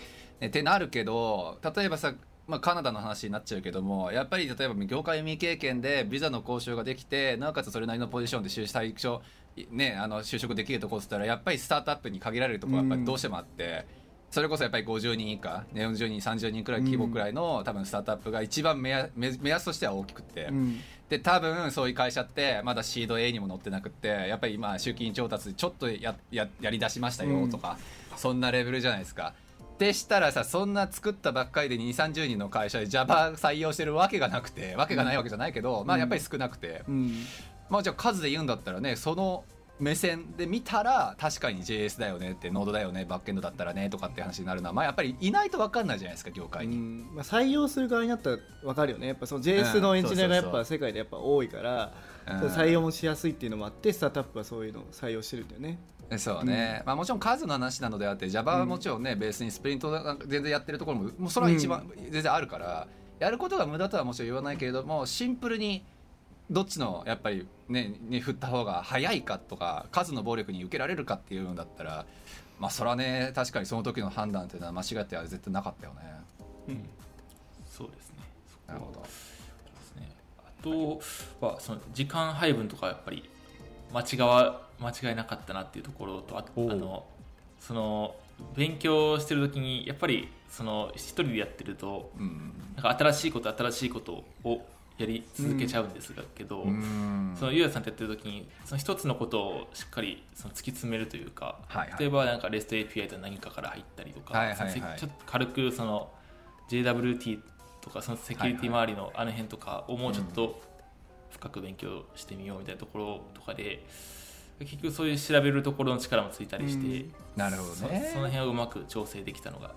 [0.41, 2.13] ってなるけど例えばさ
[2.45, 9.19] まあ、カナダの話になっちゃうけどもやっぱり例えば業界未経験でビザの交渉ができてなおかつそれなりのポジションで就最初、
[9.71, 13.85] ね、あの就職できるところっつったらやっぱりスタートアップに限られるところはやっぱりどうしてもあって、
[14.29, 20.45] それこそやっぱり50人以下ね40人30人くらい規模くらいの、多分スタートアップが一番目安目目安としては大きくって。
[20.45, 20.79] うん
[21.09, 27.77] で多分そういう会社ってまだシード A にも乗ってなくってやっぱり今集金調達ちょっとやややりだしましたよとか、
[28.15, 29.35] そんなレベルじゃないですか。
[29.83, 37.13] でしたらさそんな作ったばっかりで2 3 0人の会社で Java 採用してるわけがなくてわけがないわけじゃないけど、まあやっぱり少なくて、うん。
[37.69, 39.43] まあじゃあ数で言うんだったらねその
[39.79, 46.77] 目線で見たら確かに JS だよねってノードだよねバックエンドだったらねとかって話になるのはまあやっぱりいないと分かんないじゃないですか業界に。
[46.77, 49.07] うんまあ、採用する側になったら分かるよね。
[49.07, 51.93] やっぱその JS のエンジニアがやっぱ世界でやっぱ多いから、
[52.25, 55.77] 採用もしやすいっていうのもあってスタートアップはそういうのを採用してるんだよね
[56.17, 59.91] そうね、まあ、もちろん数の話なのであって Java はもちろんね、ベースにスプリント
[60.27, 62.87] 全然やってるところももうそれは一番全然あるから、
[63.19, 65.85] やることが無駄とはもちろん言わないけれどもシンプルに
[66.49, 72.05] どっちのやっぱりねに振った方が早いかとか数の暴力に受けられるかっていうんだったら
[72.59, 76.81] まあそれはね確かにその時の判断っていうのは間違っては絶対なかったよね。
[77.65, 78.17] そうですね。
[78.67, 79.01] なるほど。
[79.01, 80.11] ですね。
[80.37, 81.01] あと
[81.45, 83.29] はその時間配分とかやっぱり
[83.93, 87.05] 間違わ間違いなかったなっていうところとああの
[87.59, 88.15] その
[88.55, 92.53] 勉強してる時にやっぱりその一人でやってるとうん。
[92.75, 94.65] なんか新しいこと新しいことを
[94.97, 97.35] やり続けちゃうんですが、けど、うん。
[97.39, 101.99] そのゆうやさんとやってる時にその一つのことをしっかりその突き詰めるというか、はいはい。
[101.99, 104.99] 例えばなんか REST API と何かから入ったりとか、はいはいはい。
[104.99, 106.09] ちょっと軽くその
[106.69, 107.39] JWT
[107.81, 110.61] とかそのセキュリティ周りのあの辺とかをもうちょっと
[111.31, 113.85] 深く勉強してみようみたいなところとかで
[114.65, 117.13] 結局そういう調べるところの力もついたりして、うん。
[117.35, 118.05] なるほどね。
[118.07, 119.71] そその辺をうまく調整できたのが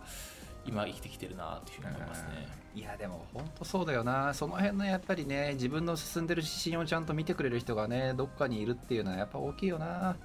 [0.66, 2.49] 今生きてきてるなというふうに思いますね。
[2.74, 4.34] いやでも本当そうだよな。
[4.34, 10.16] その辺のやっぱりね自分の進んでる指針をちゃんと見てくれる人がねどっかにいるっていうのはやっぱ大きいよな。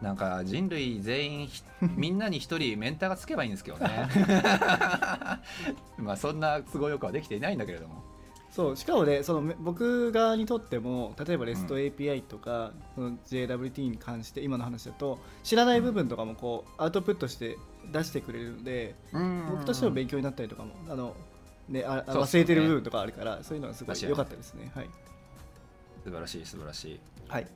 [0.00, 1.62] なんか人類全員ひ
[1.94, 4.08] みんなに一人メンターがつけばいいんですけどね。
[5.98, 8.02] まあそんな都合よくはできていないんだけれども
[8.50, 17.56] そうしかもねそのめ僕側にとっても例えば REST API とか、その JWT に関して今の話だと知らない部分とかもこうアウトプットして
[17.92, 18.94] 出してくれるので、
[19.50, 21.14] 僕としても勉強になったりとかもあの、
[21.68, 22.02] ね、あね。
[22.08, 24.72] 忘れてる部分とかあるからそういうのはすごい良かったですね。
[24.74, 24.90] はい、
[26.04, 27.00] 素晴らしい素晴らしい。
[27.28, 27.46] はい、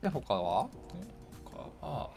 [0.00, 0.68] で他は？
[1.44, 2.10] 他は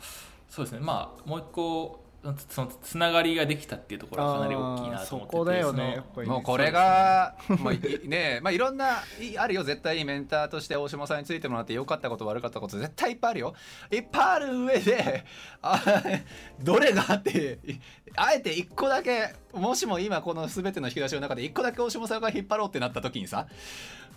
[0.48, 0.82] そうですね。
[0.82, 2.04] まあもう一個
[2.50, 6.34] そのつながりができたっていうところはかなり大きいなと思っててそこだよねそのやっぱりね。
[6.34, 13.54] もうこれが、 まあ、いね まあいろんないあるよ絶対にメンターとして大島さんについてもらって良かったこと悪かったこと絶対いっぱいあるよ。
[13.90, 15.26] いっぱいある上で
[15.62, 15.82] あ
[16.60, 17.80] どれがあってい
[18.16, 23.48] あえて一個だけもしも今この全ての引き出しの中で一個だけ大島さんが引っ張ろうってなった時にさ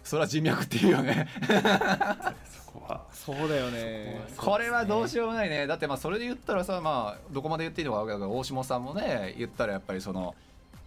[0.03, 1.29] それは人脈っていうよね。
[2.51, 3.05] そこは。
[3.13, 4.27] そうだよね。
[4.37, 5.67] これはどうしようもないね。
[5.67, 10.35] だってまあそれで言ったらさまあどこまで言っていいのかわけだから大下さんもね言ったらやっぱりその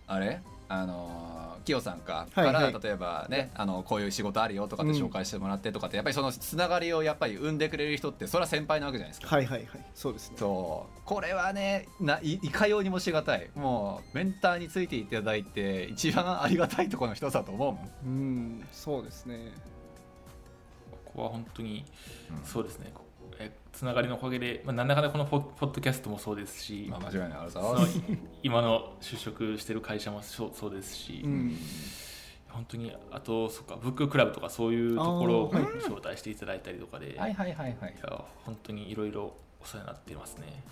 [0.08, 0.42] あれ？
[0.68, 2.84] あのーキヨさんかから、はいはい。
[2.84, 9.36] 例えばねあのこういう仕事あるよとかって紹介してもらってとかって、やっぱりそのつながりをやっぱり生んでくれる人ってそれは先輩なわけじゃないですか。
[9.36, 9.70] はいはいはい。
[9.96, 10.36] そうですね。
[10.38, 11.00] そう。
[11.06, 13.50] これはねないいかようにもしがたい。
[13.56, 17.90] もうメンターについていただいて一番ありがたいところの一つだと思うもん。
[18.06, 19.52] うんそうですね
[21.16, 21.86] ここは本当に
[22.30, 22.46] うん。
[22.46, 22.92] そうですね。
[22.94, 23.04] こ
[23.40, 27.40] えつながりのおかげで、まあ、なんだかんだこのポポッドキャストもそうですし、まあ間違いない
[28.44, 31.58] 今の就職してる会社もそうそうですし、うん。
[32.50, 37.96] 本当にあとそっかブッククラブとかそういうところを招待していただいたりとかで、はいはいはいはい。
[37.98, 40.64] いや本当にいろいろお世話になってますね。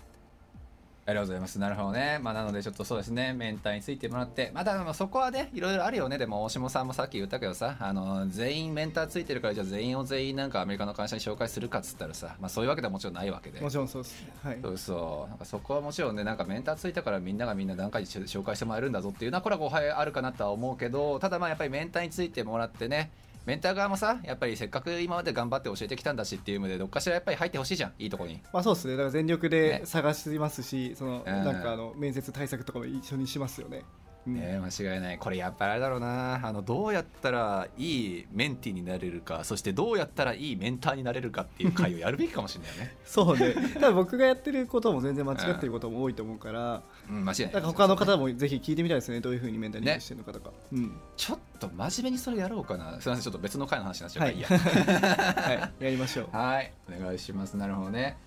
[1.06, 1.60] ありがとうございます。
[1.60, 2.18] なるほどね。
[2.22, 6.18] まあ、なので、ちょっとそうですね、メンターについてもらって、まだまあそこはね、いろいろあるよね。
[6.18, 13.60] でも、大下さんもさっき言ったけどさ、あの、全員メンターついてるから、じゃあ全員を全員なんかアメリカの会社に紹介するかっつったらさ、まあ、そういうわけではもちろんないわけで。
[13.60, 15.30] もちろんそうですねはいそうそう。
[15.30, 23.12] なんかそこはもちろんね、なんかメンターついたからみんながみんな何回紹介してもらえるんだぞっていうのは、これは誤解あるかなとは思うけど、ただまあやっぱりメンターについてもらってね、
[23.46, 28.42] メンター側もさ、やっぱりせっかく今まで頑張って教えてきたんだしっていう意味で、どっかしらやっぱり入ってほしいじゃん、いいとこに。
[28.54, 28.94] まあそうですね。
[28.94, 29.82] だから全力でね。
[29.86, 31.44] 探しますし、そのうん。
[31.44, 35.18] なんかあの面接対策とかも一緒にしますよね、うんね間違いない。
[35.18, 36.46] これやっぱりあれだろうな。
[36.46, 43.54] あのどうやったらいいメンティーになれるかそしてどうやったらいいメンターになれるかっていう回をやるべきかもしれないよね、 そうね。
[43.74, 47.54] ただ僕がやってることも全然間違ってることも多いと思うから、うん、間違いない。
[47.54, 49.20] なんか他の方もぜひ聞いてみたいですね。
[49.20, 51.00] どういうふうにメンタリングしてるのかとか、うん。
[51.18, 53.00] ちょっと真面目にそれやろうかな。
[53.02, 53.24] すいません。
[53.24, 54.36] ちょっと別の回の話になっちゃうから、はい。
[54.36, 55.40] い、いや。
[55.42, 55.74] はい。
[55.84, 56.36] やりましょう。
[56.36, 56.74] はい。
[56.98, 57.58] お願いします。
[57.58, 58.18] なるほどね。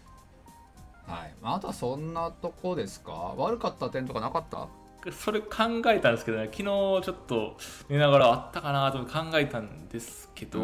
[1.06, 3.12] はい、まあ、あとはそんなとこですか？
[3.36, 4.66] 悪かった点とかなかった？
[5.12, 5.48] それ考
[5.86, 7.56] えたんですけどね昨日ちょっと
[7.88, 10.60] 寝ながらあったかなと考えたんですけど、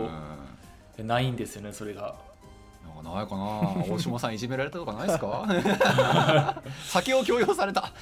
[0.98, 1.06] うん。
[1.06, 2.14] ないんですよねそれが。
[2.94, 3.42] なんかないかな。
[3.94, 6.62] 大下さんいじめられたとかないですか？
[6.86, 7.92] 酒を強要された。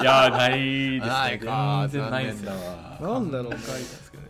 [0.00, 2.52] いやないですなねいか全然ないですよ。
[3.00, 4.28] なんだろう考えたんですけどね。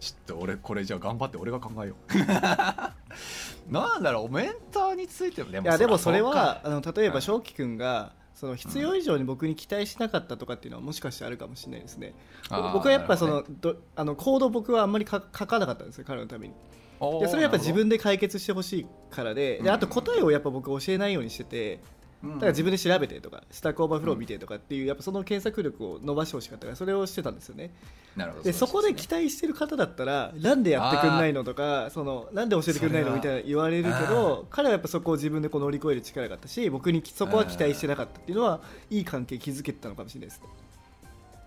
[0.00, 2.12] ちょっと俺これじゃあ頑張って俺が考えよう。
[3.72, 7.14] なんだろうメンターについてもでいやでもそれはうあの例えうん。
[7.14, 12.14] ば翔輝君がその必要以上に僕に期待しなかったとかっていうのはもしかしてあるかもしれないですね。
[12.50, 16.54] あー僕はやっぱそのどあのコード僕はあんまり書書かなかったんですよ彼のために。
[17.20, 19.64] でそれはやっぱ自分でで解決してほしいからでうん。
[19.64, 21.80] であと答えをやっぱ僕教えないようにしてて
[22.22, 27.70] だから自分で調べてとか Stack Overflow 見てとかっていうやっぱその検索力を伸ばしてほしかったからそれをしてたんですよね。
[28.16, 28.44] なるほど。
[28.44, 38.60] でそこで期待してる方だったらなんでやってくんないのとかそのなんで教えてくんないのみたいな言われるけど彼はやっぱそこを自分でこう乗り越える力があったし僕にそこは期待してなかったっていうのは
[38.90, 40.48] いい関係築けてたのかもしれないですね。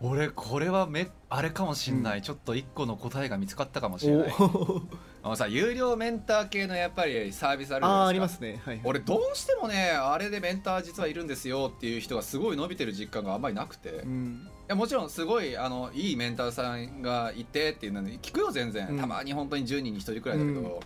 [0.01, 4.33] 俺これはめあれかもしんない、ちょっと一個の答えが見つかったかもしれない。
[4.39, 4.81] お
[5.21, 8.81] あのさ有料メンター系のやっぱりサービスあるじゃないであーありますすかねはい。
[8.83, 14.47] 俺どうしてもねあれでメンター実はいるんですよっていう人がすごい伸びてる実感があんまりなくて、いうん。
[14.67, 18.99] やもちろんすごいあのいいメンターさんがいてっていうのに聞くよ全然、うん。
[18.99, 20.79] たまに本当に10人に1人くらいだけど、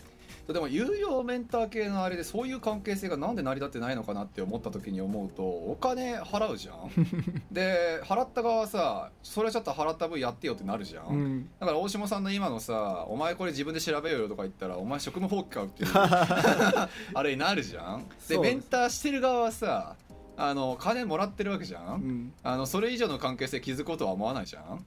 [0.51, 6.91] でも有料メンター系のあれでそういう関係性がなんで成り立ってないのかなって思った時に思うとお金払うじゃん。
[7.51, 11.49] で払った側はさそれはちょっと払った分やってよってなるじゃん、うん。
[11.59, 16.89] だから大島さんの今のさ「お前これ自分で調べようよ」とか言ったら「お前職務放棄か」っていう あ
[17.23, 18.05] れになるじゃん。
[18.27, 19.95] でメンターしてる側はさ
[20.35, 22.33] あの金もらってるわけじゃん、うん。
[22.43, 24.85] あのそれ以上の関係性築こうとは思わないじゃん。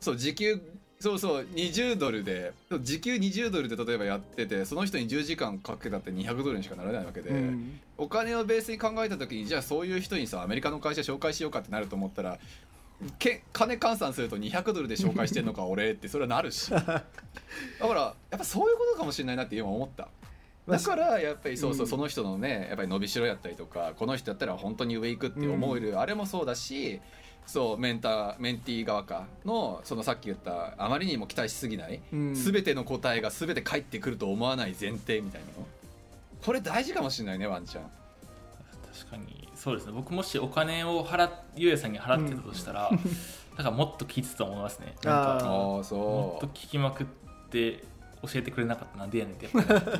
[0.00, 0.60] そう時給
[0.98, 2.52] そうそう20ドルで。
[2.80, 7.80] 時給20ドルで例えばやっててその人に10時間かけたって200ドルにしかならないわけで、うん。
[7.98, 12.38] お金をベースに考えた時にじゃあそういう人にさアメリカの会社紹介しようかってなると思ったら
[13.18, 16.70] け金換算すると200ドルで紹介してんのか 俺ってそれはなるし。
[16.72, 17.04] だか
[17.80, 17.86] ら
[18.30, 20.08] やっぱそういうことかもしれないなって今思った。
[20.66, 21.90] だからやっぱりそうそう、うん。
[21.90, 27.00] その人のねやっぱり伸びしろやったりとかこの人やったら本当に上行くって思える、あれもそうだし
[27.46, 32.34] そうメンターメンティー側かのそのさっき言ったあまりにも期待しすぎない、うん。
[32.34, 35.66] 全ての答えが全て返ってくると思わない前提みたいなの。
[36.44, 37.84] これ大事かもしれないねワンちゃん。
[38.94, 39.48] 確かに。
[39.54, 39.92] そうですね。
[39.92, 42.90] 僕もしお金を払っゆうやさんに払ってたとしたら、
[43.56, 44.86] なんかもっと聞いてたと思いますね。
[44.86, 45.44] なんかあー。
[45.44, 47.06] ああもっそと聞きまくっ
[47.50, 47.84] て
[48.26, 49.50] 教えてくれなかったなんでやねんってや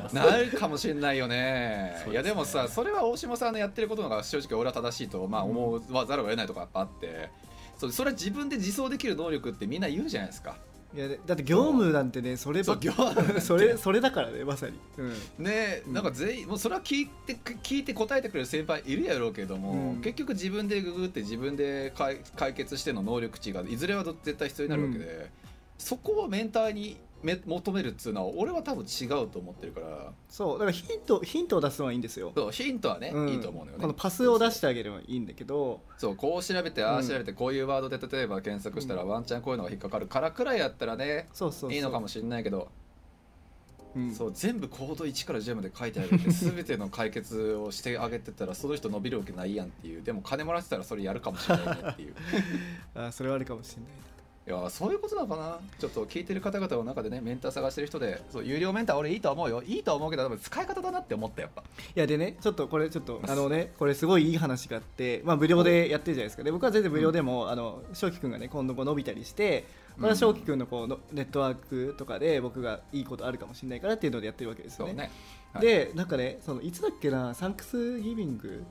[0.09, 1.37] っ なるかもしれないよね。
[1.37, 2.11] ね。
[2.11, 7.29] いやでもさそれは大島さんのやってることのが正直俺は正しいとまあ思わざるを得ないとこやっぱあって。
[7.77, 10.57] そうそれは自分で自走できる能力ってみんな言うじゃないですか。
[10.95, 15.43] いやだって業務なんてねそればそう業務 それそれだからねまさに、うん。
[15.43, 15.93] ねうん。
[15.93, 20.01] なんか全員もうそれは聞いて聞いて答えてくれる先輩いるやろうけども、うん。
[20.01, 25.29] 結局自分でググって自分で解解決しての能力値がいずれは絶対必要になるわけで、
[25.77, 26.97] そこをメンターに
[27.27, 30.13] め求めるっつうのは俺は多分違うと思ってるから。
[30.29, 33.29] そうだからヒントヒントを出すのはいいんですよ、そうヒントはね、うん。
[33.29, 33.81] いいと思うのよね。
[33.81, 35.81] このパスを出してあげればいいんだけど。
[35.97, 41.73] そうこう調べてああ調べてこういうワードで例えば検索したらワンチャンこういうのが引っかかるからくらいやったらねそうそうそう。
[41.73, 42.69] いいのかもしれないけど。
[43.95, 44.13] うん。
[44.13, 50.03] そう全部コード1から10まで書いてあげて全ての解決をしてあげてたらその人伸びるわけないやんっていう。
[50.03, 52.15] でも金もらってたらそれやるかもしれないねっていう。
[52.95, 53.91] あそれはあるかもしれない
[54.47, 55.59] いやそういうことなのかな？
[55.77, 59.61] ちょっと聞いてる方々の中でねメンター探してる人でそう有料メンター俺いいと思うよ。
[59.61, 61.63] いいと思うけど多分使い方だなって思ったやっぱ。
[61.63, 66.43] いやでねちょっとこれちょっと あのねこれすごいいい話があってまあ無料でやってるじゃないですか。
[66.43, 69.65] で僕は全然無料でも、あの翔輝くんがね今度こう伸びたりして
[69.97, 74.93] これは翔輝くんのこうのネットワークとかで僕がいいことあるかもしれないからっていうのでやってるわけですよね。
[74.93, 75.11] ね。
[75.51, 75.61] はい。
[75.61, 78.63] でなんかねそのいつだっけなサンクスギビング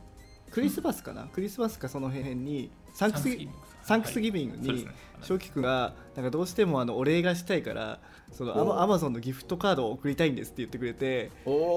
[0.56, 3.46] クリスマスかな、クリスマスかその辺にサンクスギ
[3.82, 4.88] サンクスギビングに
[5.20, 8.00] 翔輝くんがなんかどうしてもあのお礼がしたいから
[8.32, 11.30] そのアマアマゾンのギフトカードを送りたいんですって言ってくれて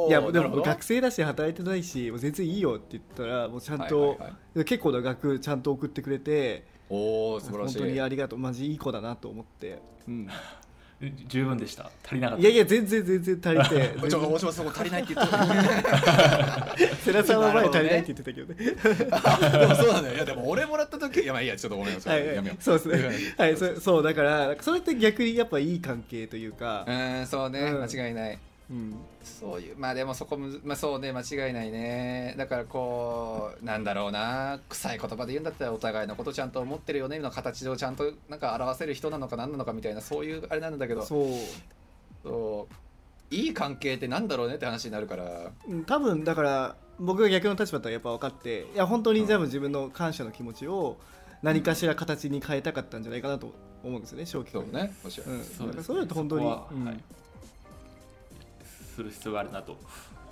[0.08, 4.18] いやでも学生だし働いてないしもう全然いいよって言ったらもうちゃんと、
[4.56, 8.76] 結構な額ちゃんと送ってくれておお素晴らしい本当にありがとうマジい。
[8.76, 10.30] い子だなと思って、うん、
[11.28, 11.90] 十分でした。
[12.06, 12.42] 足りなかった。
[12.42, 13.96] いやいや全然全然足りて。
[14.10, 16.76] ちょ大島さんも足りないって言ってた。
[17.06, 18.56] 世良さんは前足りないって言ってたけどね。
[19.60, 23.34] でもそうなんだよいやでも俺もらった時いやまあいいやちょっとごめんなさはいい、はいやめようそうですね。
[23.38, 26.84] はいそそうだからそれって逆にやっぱいい関係というか。
[26.86, 27.84] う、ーんそうね、うん。
[27.84, 28.40] 間違いない
[28.70, 32.36] うん、そういうまあでもそこむずまあそうね間違いないね。
[32.38, 41.04] だからこうなんだろうな臭い言葉で言うんだったらお互いのことちゃんと思ってるよねの形をちゃんとなんか表せる人なのか何なのかみたいなそういうあれなんだけど。
[41.04, 42.74] そう。
[43.32, 45.52] いい関係ってなんだろうねって話になるから。
[45.68, 45.74] う。
[45.74, 50.98] ん多分だから僕が逆の立場だったらやっぱ分かっていや本当に全部自分の感謝の気持ちを
[51.42, 53.54] 何かしら形に変えたかったんじゃないかなと
[53.84, 57.20] 思うんですよね正気君ねもちろん、うん、そういうのって本当に、はい
[59.00, 59.78] する必要があるなと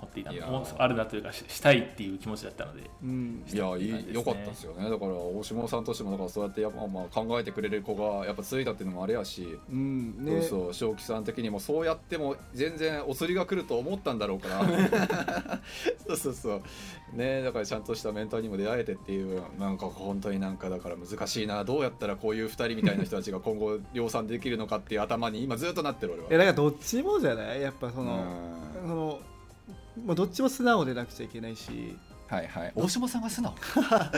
[0.00, 3.44] 思っていたのあるなというかししたいっていう気持ちだったのでうん。
[3.52, 4.88] いやいい良かったですよね。
[4.88, 10.24] だから大島さんとしてもだからそうやってやっぱ、まあ、考えてくれる子がやっぱついたっていうのもあれやし、うん。
[10.24, 10.42] ね。
[10.42, 15.60] そうそう正気さん的にもそうやっても全然お釣りが来ると思ったんだろうから。
[16.06, 16.62] そうそうそう。
[17.16, 26.28] ねだからちゃんとしたメンターにも出会えてっていうなんか本当になんかだから難しいなどうやったらこういう2人みたいな人たちが今後量産できるのかっていう頭に今ずっとなってる俺は。
[26.28, 27.62] いやだからどっちもじゃない？
[27.62, 28.24] やっぱその、
[28.74, 28.80] うん。
[28.80, 29.20] その
[30.04, 31.96] まあ、どっちも素直でなくちゃいけないし。
[32.28, 32.72] はいはい。
[32.74, 33.54] 大島さんが素直？
[33.80, 34.12] だか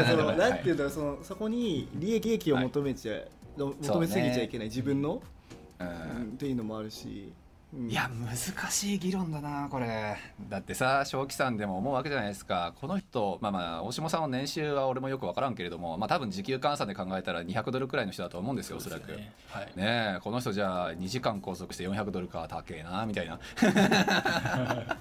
[0.00, 3.22] らその、はいなんていうんだろうそのそこに利益益を求めちゃ、
[3.56, 4.68] 求めすぎちゃいけない。
[4.68, 5.22] 自分の、
[5.80, 5.86] うん。
[5.86, 7.32] うんっていうのもあるし、
[7.74, 7.90] うん。
[7.90, 8.36] いや難
[8.70, 10.16] しい議論だなこれ。
[10.48, 12.74] だってさ正気さんでも思うわけじゃないですか。
[12.80, 19.12] この人まあまあ大島さんの年収は俺もよく分からんけれどもまあ多分時給換算で考えたら200ドルくらいの人だと思うんですよおそらく。
[19.12, 19.72] ねはい。
[19.76, 23.38] ねえこの人じゃあ2時間拘束して400ドルか高えなみたいな。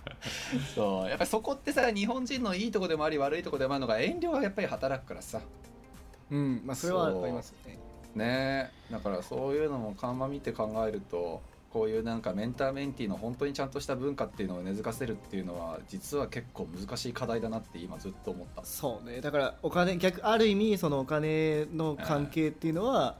[0.75, 1.09] そう。
[1.09, 5.41] やっぱりそこってさ日本人のいいとこでもあり悪いとこでもあるのが遠慮がやっぱり働くからさ。
[6.31, 7.79] うんまあ、それはありますよね。
[8.15, 11.41] ねえだからそういうのも緩和見て考えると
[11.71, 18.65] こういうなんかメンターメンティーの本当にちゃんとした文化っていうのを根付かせるっていうのは実は結構難しい課題だなって今ずっと思った。
[18.65, 19.21] そうね。
[19.21, 23.17] だからお金逆ある意味そのお金の関係っていうのは、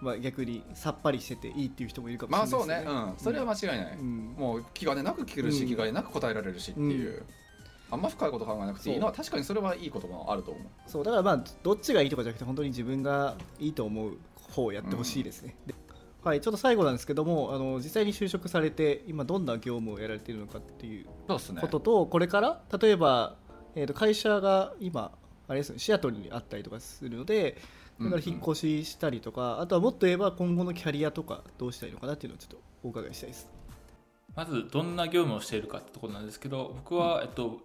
[0.00, 2.90] まあ、逆にさっぱりしてていいっていう人もいるかもしれまあないですね。
[2.90, 3.10] そうね。
[3.10, 3.18] うん。
[3.18, 4.34] それは間違いない、うん。
[4.38, 7.22] もう気兼ねなく聞けるし、うん気兼ねなく答えられるしっていう、
[7.90, 10.64] あんま深いこと考えなくていいのは確かにそれはいいこともあると思う。
[10.86, 11.04] そう。
[11.04, 14.16] だからまあどっちがいいとかじゃなくて本当に自分がいいと思う
[14.50, 15.74] 方をやってほしいですね、で
[16.24, 21.06] はいちょっと最後なんですけどもあの実際に就職されて今どんな業務をやられているのかっていう
[21.60, 23.36] ことと、これから例えば、
[23.74, 25.12] えー、と会社が今
[25.48, 27.58] あれですねシアトルにあったりとかするので
[28.00, 33.48] だから引っ越ししたりとか、あとはもっと言えば今後のキャリアとかどうしたらいいのかなっていうのをちょっとお伺いしたいです。
[34.34, 37.60] まずどんな業務をしているかってところなんですけど僕は、えっと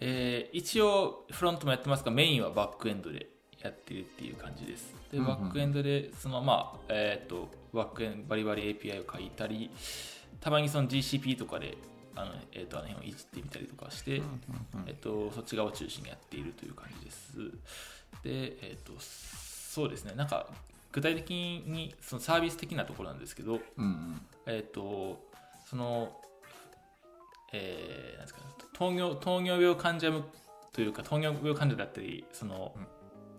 [0.00, 3.30] えー一応フロントもやってますがメインはバックエンドで
[3.60, 9.70] やってるっていう感じですでバックエンドでそのまあえっ、とバックエンドバリバリ API を書いたり
[10.40, 11.76] たまにその GCP とかで
[12.14, 14.22] あの、えー、とあの辺をいじってみたりとかして、
[14.86, 17.38] えっと、そっち側を中心にやっているという感じです。
[18.22, 20.48] で、えっと、そうですね、なんか
[20.92, 24.20] 具体的にそのサービス的なところなんですけど、うんうん。
[24.46, 25.22] えっと、
[25.66, 26.20] その、
[27.52, 30.24] えーなんですかね、糖尿糖尿病患者向
[30.72, 32.86] というか、糖尿病患者だったり、その、うん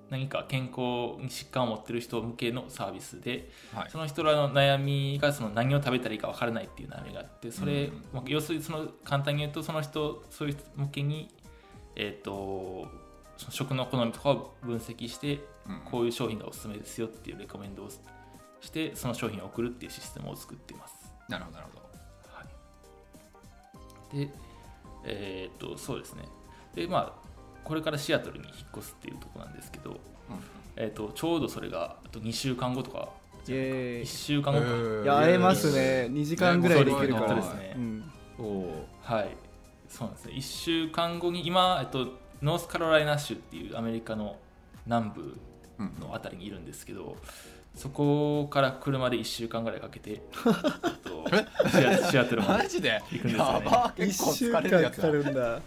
[0.10, 3.90] 何か健康に疾患を持っている人向けのサービスで、はい。
[3.90, 11.30] その人らの悩みがその何を食べたらいいか分からないっていう悩みがあってそれ、うんまあ要するにその簡単に言うとその人そういう人向けに、
[11.96, 12.88] えー、と
[13.38, 15.82] その食の好みとかを分析してうん。
[15.92, 17.90] こういう商品がおすすめですよっていうレコメンドを
[18.62, 20.96] してその商品を送るっていうシステムを作っています。
[21.28, 21.80] なるほどなるほ
[22.36, 22.44] は
[24.14, 24.32] い、で、
[25.06, 26.24] えーっとそうですね。
[26.74, 27.29] でまあ
[27.64, 30.00] これからシアトルに引っ越すっていうところなんですけど、
[30.76, 33.10] えーっとちょうどそれがあと2週間後とか
[33.48, 34.66] イエ1週間後か、
[35.04, 36.08] いや会えますね。
[36.12, 37.28] 2時間ぐらいで行けるから。
[37.30, 37.74] そうですね。
[37.76, 38.04] うん。
[39.02, 39.30] はい、
[39.88, 40.34] そうなんですね。
[40.36, 44.38] 1週間後に、今、えっと、ノースカロライナ州っていうアメリカの
[44.86, 45.38] 南部
[45.80, 45.96] うん。
[46.00, 47.18] のあたりにいるんですけど、
[47.74, 50.22] そこから車で1週間ぐらいかけて、 えっ
[51.04, 53.02] と、シアトルまでマジで？
[53.12, 53.66] 行くんですよね。
[53.66, 53.94] やば。
[53.96, 55.62] 結構1週疲れるやつだ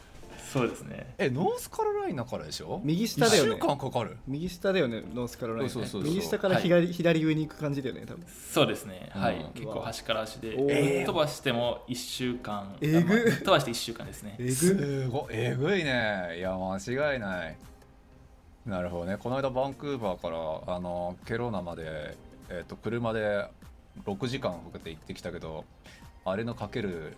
[0.53, 1.15] そうですね。
[1.17, 2.81] えノースカロライナからでしょ？
[2.85, 3.51] 右下だよね。
[3.53, 4.19] 1週間かかる？
[4.27, 5.71] 右下だよねノースカロライナ。
[5.71, 6.11] そうそうそうそう。
[6.13, 8.27] 右下から左,、左上に行く感じだよね多分。
[8.27, 9.09] そうですね。
[9.13, 9.37] はい。
[9.37, 12.77] うん結構端から端で、飛ばしても1週間。
[12.81, 12.99] えぐ。
[12.99, 14.37] あまあ飛ばして1週間ですね。
[14.39, 14.53] えぐ。
[14.53, 15.25] すごい。
[15.31, 16.37] えぐいね。
[16.37, 16.77] いや間
[17.15, 17.57] 違いない。
[18.67, 19.17] なるほどね。
[19.17, 20.29] この間バンクーバーか
[20.67, 22.17] らあのケロナまで、
[22.51, 23.47] えっと車で
[24.05, 25.65] 6時間かけて行ってきたけど
[26.25, 27.17] あれのかける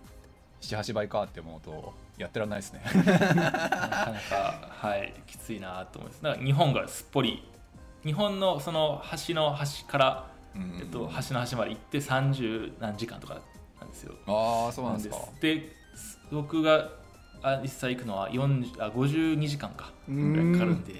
[0.67, 2.83] 78倍かって思うとやってらんないですね。
[2.85, 6.23] なかなか、はい、きついなと思います。
[6.23, 7.43] だから日本がすっぽり、
[8.05, 13.41] 日本のその端の端から、うんえっと、端の端まで行って30何時間とか
[13.81, 14.15] なんですよ。
[14.27, 15.17] ああそうなんですか。
[15.41, 15.73] で
[16.31, 16.91] 僕が
[17.43, 19.93] あ実際行くのは40あ52時間か。
[20.09, 20.93] うぐらいかかるんで、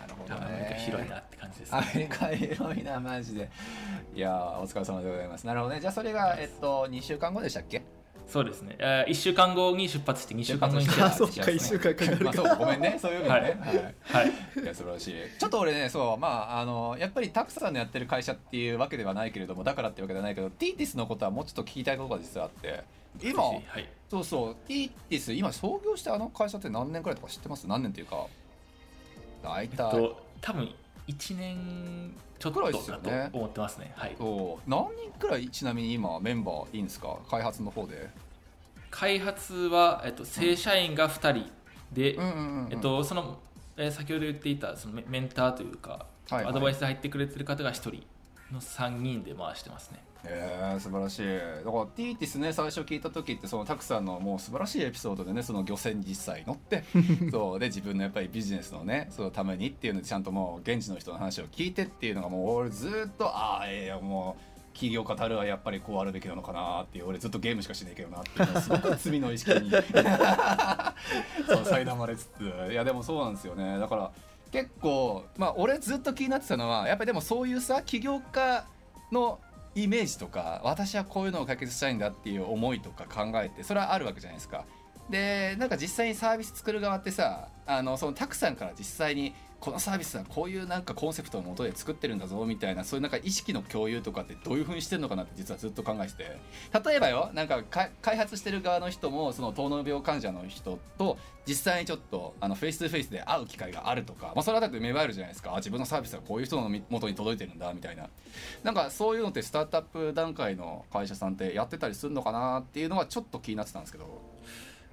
[0.00, 1.92] なるほ多分アメリカ広いなって感じですアね。
[1.94, 3.50] メリカ広いなマジで。
[4.14, 5.46] いやーお疲れ様でございます。
[5.46, 5.80] なるほどね。
[5.80, 7.82] じゃあそれがえっと2週間後でしたっけ？
[8.28, 8.76] そうですね。
[8.78, 12.24] えー、1週間後に出発して2週間後に来あてそっか一週間かかるか。
[12.24, 12.98] まあそうごめんね。
[13.00, 14.24] そういうわけでね、はい。
[14.24, 14.32] はい。
[14.62, 14.66] い。
[14.66, 15.14] や素晴らしい。
[15.38, 22.82] ちょっと俺ねそうまああのやっぱりたくさんのやってる会社っていうわけではないけれどもだからってわけではないけどティーティスのことはもうちょっと聞きたいことが実はあって
[23.22, 23.62] 今はい。
[24.10, 27.66] そうそうティーティス今創業してあの会社って何年くらいとか知ってます？
[27.68, 28.26] 何年っていうか。
[29.42, 30.74] 大えっ体、と、多分
[31.08, 33.92] 1年ちょっとだと思ってますね。
[33.96, 34.16] はい。
[34.66, 37.16] 何人くらいちなみに今メンバーいいんですか？
[37.30, 38.10] 開発の方で。
[38.90, 41.50] 開発は、えっと、正社員が2人
[41.92, 43.38] で、うんえっと、その、
[43.76, 46.46] えー先ほど言っていたそのメメンターというか、はいはい。
[46.46, 47.90] アドバイスで入ってくれてる方が1人
[48.52, 50.02] の3人で回してますね。
[50.28, 51.24] えー、素晴らしい。
[51.64, 56.84] だからティーティスね最初聞いた時ってそのタクさんのもう素晴らしいエピソードでねその漁船に実際乗って
[57.30, 69.70] そうで自分のやっぱりビジネスのねそのためにっていうのでちゃんともう現地の人の話を聞いてっていうのがもう俺ずっとああええよもう企業語るはやっぱりこうあるべきなのかなっていう俺ずっとゲームしかしねえけどなっていうすごく罪の意識に。
[69.72, 69.82] そう
[71.62, 74.10] 苛まれつついやでもそうなんですよねだから
[74.52, 78.66] 結構まあ俺ずっと気になってたのはやっぱりでもそういうさ起業家
[79.10, 79.40] の
[79.76, 84.64] イメージとか私はこういうのを解決したいんだっていう思いとか考えてそれはあるわけじゃないですか。
[85.10, 96.36] でなんか実際にサービス作る側ってさあのそのたくさんから実際にこのサービスはこういうなんかコンセプトのもとで作ってるんだぞみたいなそういうなんか意識の共有とかってどういうふうにしてるのかなって実はずっと考えてて。
[96.86, 105.52] 例えばよなんかか開発してる側の人もその糖尿病患者の人と実際にちょっとあのフェイス2フェイスで会う機会があるとか、まあ、それはだって芽生えるじゃないですか。
[105.52, 108.08] あ自分のサービスはこういう人の元に届いてるんだみたいな。
[108.62, 114.20] なんかそういうのってスタートアップ段階の会社さんってやってたりするのかなっていうのはちょっと気になってたんですけど。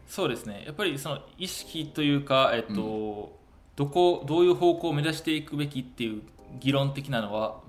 [0.07, 0.63] そうですね。
[0.65, 3.42] やっぱりその意識というか、えっと
[3.75, 6.21] どこどういう方向を目指していくべきっていう
[6.59, 7.59] 議論的なのは、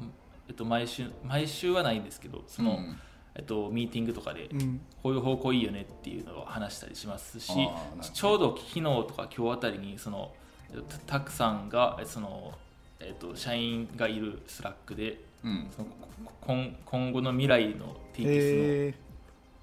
[0.49, 2.99] えっと、毎週毎週はないんですけどその、うん。
[3.37, 4.81] えっと、ミーティングとかでうん。
[5.03, 7.53] こういう方向いいよねっていうのを話したりしますし
[8.13, 10.33] ちょうど昨日とか今日あたりにその
[10.73, 12.53] えっとたたくさんがえその、
[13.01, 15.67] えっと、社員がいるスラックでうん。
[15.75, 15.97] そのこ
[16.47, 18.95] 今今後の未来の TTS え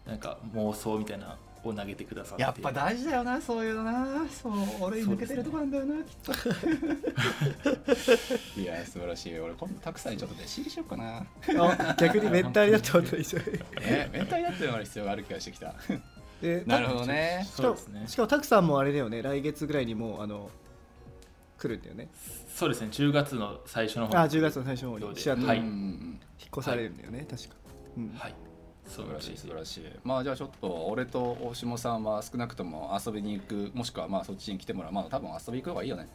[0.06, 1.36] のなんか妄想みたいなの
[1.70, 2.42] を投げてくださって。
[2.42, 4.08] やっぱ大事だよなそういうのな。
[4.30, 6.32] そう俺に抜けてるとこなんだよな、きっと。
[8.60, 9.40] いや素晴らしい。
[9.40, 11.26] 俺今度たくさんにちょっと弟子入りしようかな。
[11.98, 13.42] 逆にメンタルだったこと一緒
[13.82, 15.76] えメンタルになってもらう必要がある気がしてきた。
[16.42, 17.46] で なるほどね。
[17.46, 18.04] しかもそうですね。
[18.08, 19.22] しかもタクさんもあれだよね。
[19.22, 20.50] 来月ぐらいにもうあの
[21.58, 22.10] 来るんだよね。
[22.54, 22.88] そうですね。
[22.92, 25.62] 10月の最初の方あ10月の最初の方にシアトルはい。
[25.62, 27.56] に引っ越されるんだよね、確か、
[27.98, 28.10] うん。
[28.18, 28.34] はい
[28.92, 29.38] 素晴らしい。
[29.38, 29.84] 素晴らしい。
[30.04, 34.92] まあじゃあちょっと俺と大下さんは少なくとも遊びに行くもしくはまあそっちに来てもらう。
[34.92, 36.08] まあ多分遊び行く方がいいよね。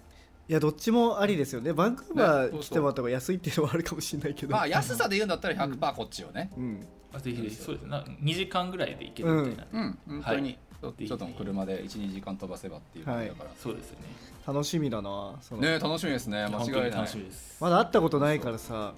[0.49, 1.73] いやどっちもありですよね。
[1.73, 4.53] バンクーバー来てもらった方が安いっていうのはあるかもしれないけど。
[4.53, 6.51] まあ安さで言うんだったら100%こっちよね。
[6.57, 6.87] うん。
[7.13, 7.91] あぜひぜひそうですね。
[7.91, 9.99] な2時間ぐらいで行けるみたいな、うん。
[10.07, 14.07] 本当に、はいちょちょっと車で12時間飛ばせばっていう感じだから、そうですよね
[14.47, 16.43] 楽しみだなね楽しみですね。
[16.43, 16.61] 間違いない。
[16.61, 17.57] 本当に楽しみです。
[17.61, 18.93] まだ会ったことないからさ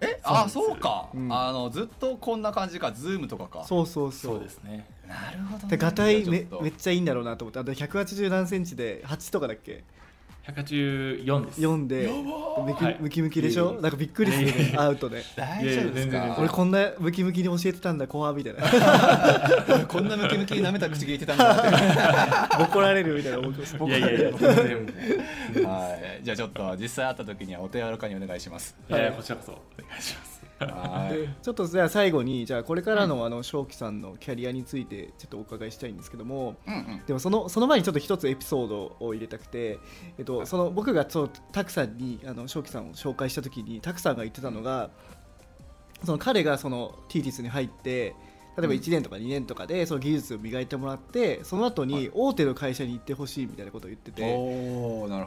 [0.00, 1.32] えあそうか、うん。
[1.32, 2.92] あのずっとこんな感じか。
[2.92, 3.64] ズームとかか。
[3.64, 4.34] そうそうそう。
[4.34, 4.86] そうですね。
[5.06, 7.58] なるほど、でガタイめめっちゃいいんだろうなと思って。
[7.58, 9.84] あと180何センチで8とかだっけ？
[10.46, 11.60] 184です。
[11.62, 12.10] 4で。
[12.66, 12.96] ムキ,、はい。
[13.00, 13.72] ムキムキでしょ？
[13.80, 14.46] なんかびっくりする。
[14.46, 15.22] ねアウトで。
[15.36, 16.36] 大丈夫ですか？
[16.38, 18.60] 俺こんなムキムキに教えてたんだ怖みたいな。
[19.74, 22.56] 俺 こんなムキムキに舐めた口聞いてたんだって。
[22.62, 23.76] 怒られるみたいな思ってます。
[23.76, 24.54] いやいやいや全
[25.54, 25.64] 然。
[25.66, 25.88] は
[26.20, 26.24] い。
[26.24, 28.76] じゃあちょっと実際会った時にはお手柔らかにお願いします。
[28.90, 29.52] いやいやこちらこそ。
[29.52, 29.56] お
[29.88, 30.33] 願いします
[31.42, 37.02] ちょっとじゃあ最後にじゃあこれからのあの正樹さんのキャリアについてちょっとお伺いしたいんですけどもうんうん。
[37.06, 39.78] でもそのその前にちょっと一つエピソードを入れたくて、
[40.18, 44.90] えっと、その僕がそうタクさんにあの正樹さんを紹介した時にタクさんが言ってたのが
[46.04, 48.14] その彼がそのティーティスに入って
[48.56, 48.80] 例えばうん。
[48.80, 54.22] 1年とか2年とかでその技術を磨いてもらってその後に大手の会社に行ってほしいみたいなことを言ってて。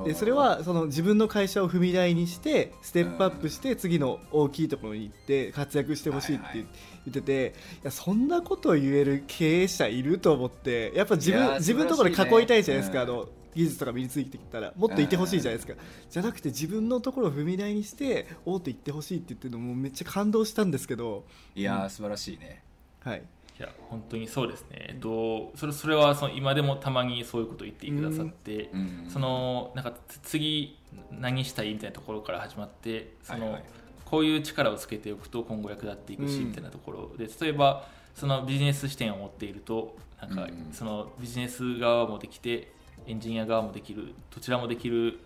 [0.06, 6.68] でそれはその自分の会社を踏み台にしてステップアップして次の大きいところに行って活躍してほしいって言っ
[7.12, 7.54] てて。
[7.84, 14.74] いやそんなことを言える経営者いると思ってやっぱ自分自分のところで囲いたいじゃないですか、あの技術とか身についてきたら。
[14.76, 15.74] もっといてほしいじゃないですか、
[16.10, 21.26] じゃなくて自分のところを踏み台にして大手行ってほしいって言ってるのもめっちゃ感動したんですけど、
[21.56, 22.64] いやー素晴らしいね
[23.08, 23.24] はい、
[23.60, 30.78] いや本当にそうですね、えっと、それそれはその今でもたまにそういうことを言ってくださって、うんそのなんかつ次
[31.12, 33.64] 何したいみたいなところから始まってその、はいはい。
[34.06, 36.48] こういう力をつけておくと今後役立っていくし、うん。
[36.48, 42.72] みたいなところで例えばそのビジネス視点を持っているとなんかうんそのビジネス側もできて
[43.06, 45.20] エンジニア側もできるどちらもできる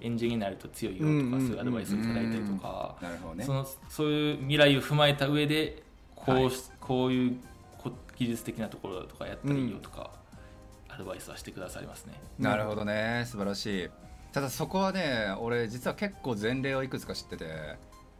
[0.00, 2.96] エンジニアになると強いよとか、そういうアドバイスをいただいたりとか、
[3.40, 5.82] そのそういう未来を踏まえた上で
[6.14, 6.50] こう,、はい
[6.82, 7.36] こういう
[7.78, 10.10] こ技術的なところとかやったらいいよとか、
[10.88, 12.20] アドバイスはしてくださりますね。
[12.38, 13.24] なるほどね。
[13.26, 13.90] 素晴らしい。
[14.32, 17.44] ただそこはね俺実は結構前例をいくつか知ってて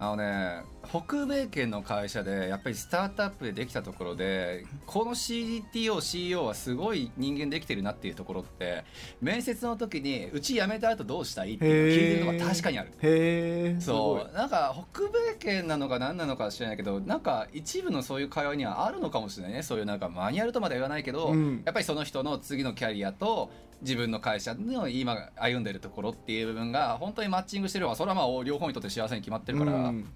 [0.03, 8.83] あのね北米圏の会社でやっぱりスタートアップでできたところでこの CTO、CEO はすごい人間できてるなっていうところって
[9.21, 12.89] 面接の時にうち辞めた後どうしたいっていうのを聞いてるのが確かにある。
[13.01, 14.37] へえそう。
[14.37, 19.63] なんか北米圏なのか何なのか知らないけどなんか一部のそういう会話にはあるのかもしれないね。
[19.63, 21.63] そういうなんかマニュアルとまでは言わないけど、うん。
[21.65, 23.53] やっぱりその人の次のキャリアと
[23.83, 30.09] 自分の会社の今歩んでるところっていう部分が本当にマッチングしてるのはそれはまあ両方にとって幸せに決まってるから、うん。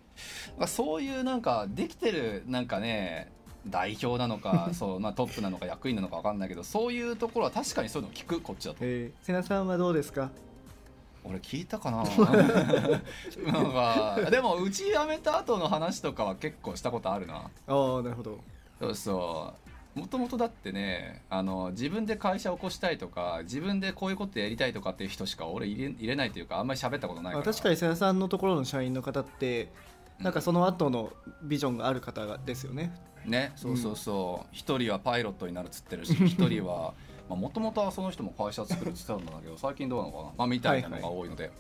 [0.57, 3.31] まあそういうなんかできてるなんかね
[3.67, 8.79] 代表なのか そう、まあ、トップなのか役員なのか分かんないけどそういうところは確かにそういうの聞くこっちだと。
[8.83, 10.31] えー、瀬名さんはどうですか？
[11.25, 12.05] 俺聞いたかな？
[13.53, 17.51] なんかでもうち辞めた後の話とかは結構したことあるな。
[17.67, 18.39] ああなるほど。
[18.79, 19.66] そうそう
[19.97, 27.43] もともとだってねあの自分で会社を起こしたいとか自分でこういうことやりたいとかっていう人しか俺入れ入れないというかあんまり喋ったことないから。
[27.43, 29.73] あ確かに瀬名さんのところの社員の方って
[30.21, 32.95] なんかその後のビジョンがある方がですよね。
[33.25, 34.47] ねそうそうそう。
[34.53, 36.93] 一、人はパイロットになるっつってるし 一人は
[37.29, 41.51] もともとはその人も会社作るっつってたんだけど最近どうなのかな、まあ、みたいなのが多いので、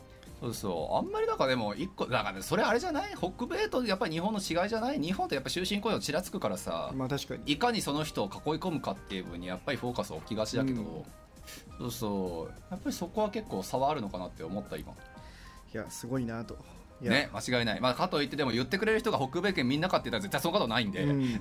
[0.40, 0.96] そうそう。
[0.96, 3.14] あんまりだからでも一個だからねそれあれじゃない？
[3.16, 5.00] 北米とやっぱり日本の違いじゃない？
[5.00, 7.42] 日本ってやっぱ終身雇用ちらつくからさ、まあ確かに。
[7.46, 10.86] いかにその人を囲い込むかっていう部分にやっぱりフォーカスを置きがちだけど、うん。
[11.78, 12.54] そうそう。
[12.70, 14.92] やっぱりそこは結構差はあるのかなって思った今。
[14.92, 16.56] いやすごいなと。
[16.98, 21.38] ね間違いない、まあ、かといってでも言ってくれる人が北米圏みんなかって言ったら絶対そのことないんで、うん、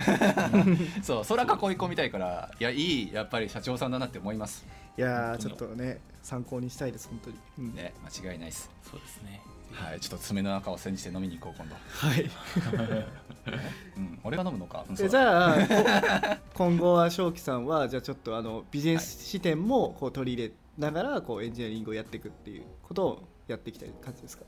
[1.02, 4.66] そうそれは囲い込みたいからいやいいやっぱり社長さんだなって思います
[4.98, 7.36] いやーちょっとね参考にしたいです本当に。
[7.60, 7.94] うんね
[8.24, 9.42] 間違いないですそうですね。
[9.72, 12.30] はいちょっと爪の中を煎じて飲みに行こう今度、はい。
[13.98, 24.46] うん、俺が飲むのか、じゃあこ 今後は正樹さんはじゃあちょっとあのビジネス視点もこう取り入れながらこうエンジニアリングをやっていくっていうことをやっていきたい感じですか？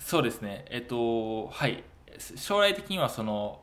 [0.00, 0.64] そうですね。
[0.70, 1.84] えっと、はい。
[2.36, 3.60] 将来的にはその、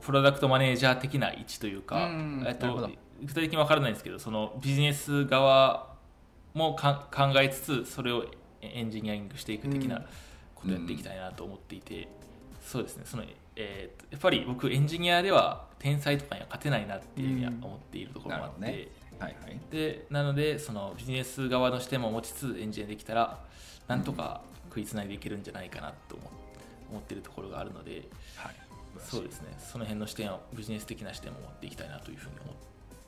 [0.00, 2.92] プロダクトマネージャー的な位置というか、うんえっなるほどと、
[3.22, 5.94] 具体的にわからないんですけど、そのビジネス側
[6.54, 8.26] もか考えつつ、それを
[8.62, 9.88] エンジニアリングしていく的うん。
[9.88, 10.04] な
[10.54, 12.08] ことをやっていきたいなと思っていて、
[12.64, 13.04] そうですね。
[13.06, 13.24] その
[13.56, 18.88] えーとやっぱり僕エンジニアでは天才とかには勝てないなっていうふうには思っているところもあって、なるほどね。
[19.18, 19.60] はいはい。
[19.70, 23.38] でなのでそのビジネス側の視点も持ちつつエンジニアできたら
[23.88, 26.30] なんとか食いつないでいけるんじゃないかなと思
[26.90, 28.54] 思ってるところがあるのではい。
[28.98, 29.54] そうですね。
[29.58, 32.60] その辺の視点をビジネス的な視点も持っていきたいなというふうに思って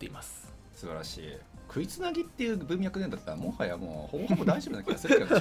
[0.07, 0.53] います。
[0.75, 1.33] 素晴らしい。
[1.69, 5.41] 食いつなぎっていう文脈でだったらもはやもうほぼほぼ大丈夫な気がするけど。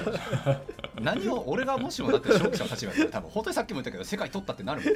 [1.00, 4.94] 何を俺がもしもだって消費者の立場だったら多分本当にさっきも言ったけど世界取ったってなるもん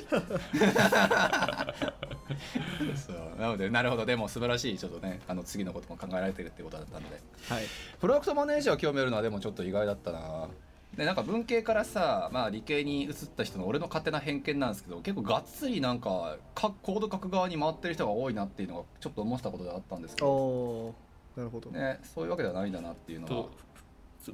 [2.97, 3.40] そう。
[3.40, 4.05] なのでなるほど。
[4.05, 7.20] でも素晴らしいちょっとねあの次のことも考えられてるってことだったので。
[7.48, 7.64] はい。
[7.98, 10.48] プロダクトマネージャー興味あるのはでもちょっと意外だったな
[10.97, 20.94] でなんか文系からさ、まあ、理系に移った人の俺の勝手な偏見なんですけど結構がっつりなんかかコード書く側に回ってる人が多いなっていうのがちょっと思ってたことがあったんですけお
[21.36, 23.31] ど、なるほど、ね、そういうわけではないんだなっていうのは。
[23.31, 23.51] と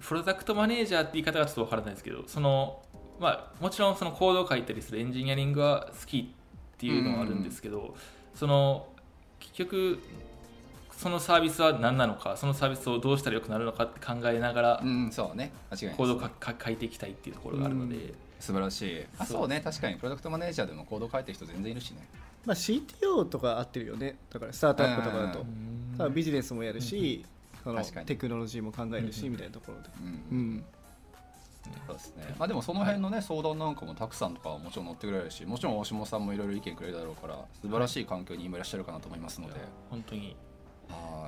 [0.00, 2.82] プロダクトマネージャーって言い方がちょっとわからないですけどその、
[3.18, 7.96] まあ、もちろんそのコードを書いたりするエンジニアリングは好きっていうのはあるんですけど、
[8.34, 8.88] その
[9.40, 10.00] 結局
[10.98, 15.52] そのサービスは何なのかそのサービスをどうしたらよくなるのかって考えながらうんそうね。
[15.70, 19.04] 間違いないコードを書いていきたいっていうところがあるので、素晴らしい。
[19.16, 19.60] あそうそうね。
[19.62, 21.98] 確かにプロダクトマネージャーでもコード書いてる人全然いるしね。
[22.44, 24.16] まあ、CTO とか合ってるよね。
[24.28, 25.46] だからスタートアップとかだと
[26.04, 27.24] うんビジネスもやるし、
[27.62, 28.06] その確かに。
[28.06, 30.64] テクノロジーも考えるし、うんみたいなところで、うんうん、
[31.86, 32.34] そうですね。
[32.40, 39.54] まあでもその辺のね相談なんかもたくさんとかはもちろん乗ってくれるしもちろん大下さんもいろいろ意見くれるだろうから素晴らしい環境に今いらっしゃるかなと思いますので。
[39.90, 40.36] 本当に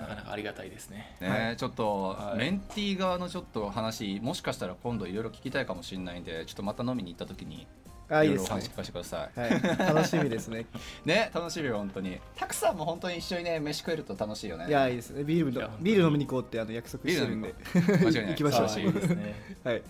[0.01, 1.17] なかなかありがたいですね。
[1.21, 1.57] ねはい。
[1.57, 2.39] ちょっと、はい。
[2.39, 7.67] メンティー側のちょっと話もしかしたら今度いろいろ聞きたいかもしれないんでちょっとまた飲みに行った時に
[8.11, 8.45] あいいですね。
[8.45, 9.41] いろいろお話聞かせてください。
[9.41, 9.51] はい、
[9.95, 10.67] 楽しみですね。
[11.05, 12.19] ね楽しみよ本当に。
[12.37, 14.67] たくさんも本当に一緒にね飯食えると楽しいよね。
[14.69, 15.23] いやいいですね。
[15.25, 15.51] ビール
[15.81, 17.55] ビール飲みに行こうってあの約束してるんで。
[17.75, 19.35] 行きましょういいいですね。
[19.63, 19.75] はい。
[19.75, 19.83] はい。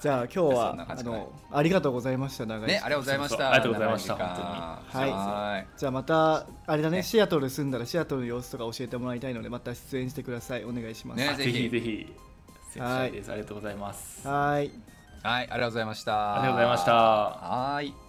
[0.00, 3.52] じゃあ今日そはあのありがとうございました長いねありがとうございました。
[3.52, 5.78] ありがとうございましたはい。
[5.78, 7.02] じゃあまたあれだねね。
[7.02, 10.64] シアトル住んだらシアトルの様子とか教えてもらいたいのでまた出演してください。
[10.64, 12.12] お願いします、ねぜひぜひ。
[12.78, 13.10] はい。
[13.10, 13.32] です。
[13.32, 14.26] ありがとうございます。
[14.28, 14.70] はい
[15.22, 16.92] はいありがとうございましたありがとうございました。
[16.92, 18.01] はい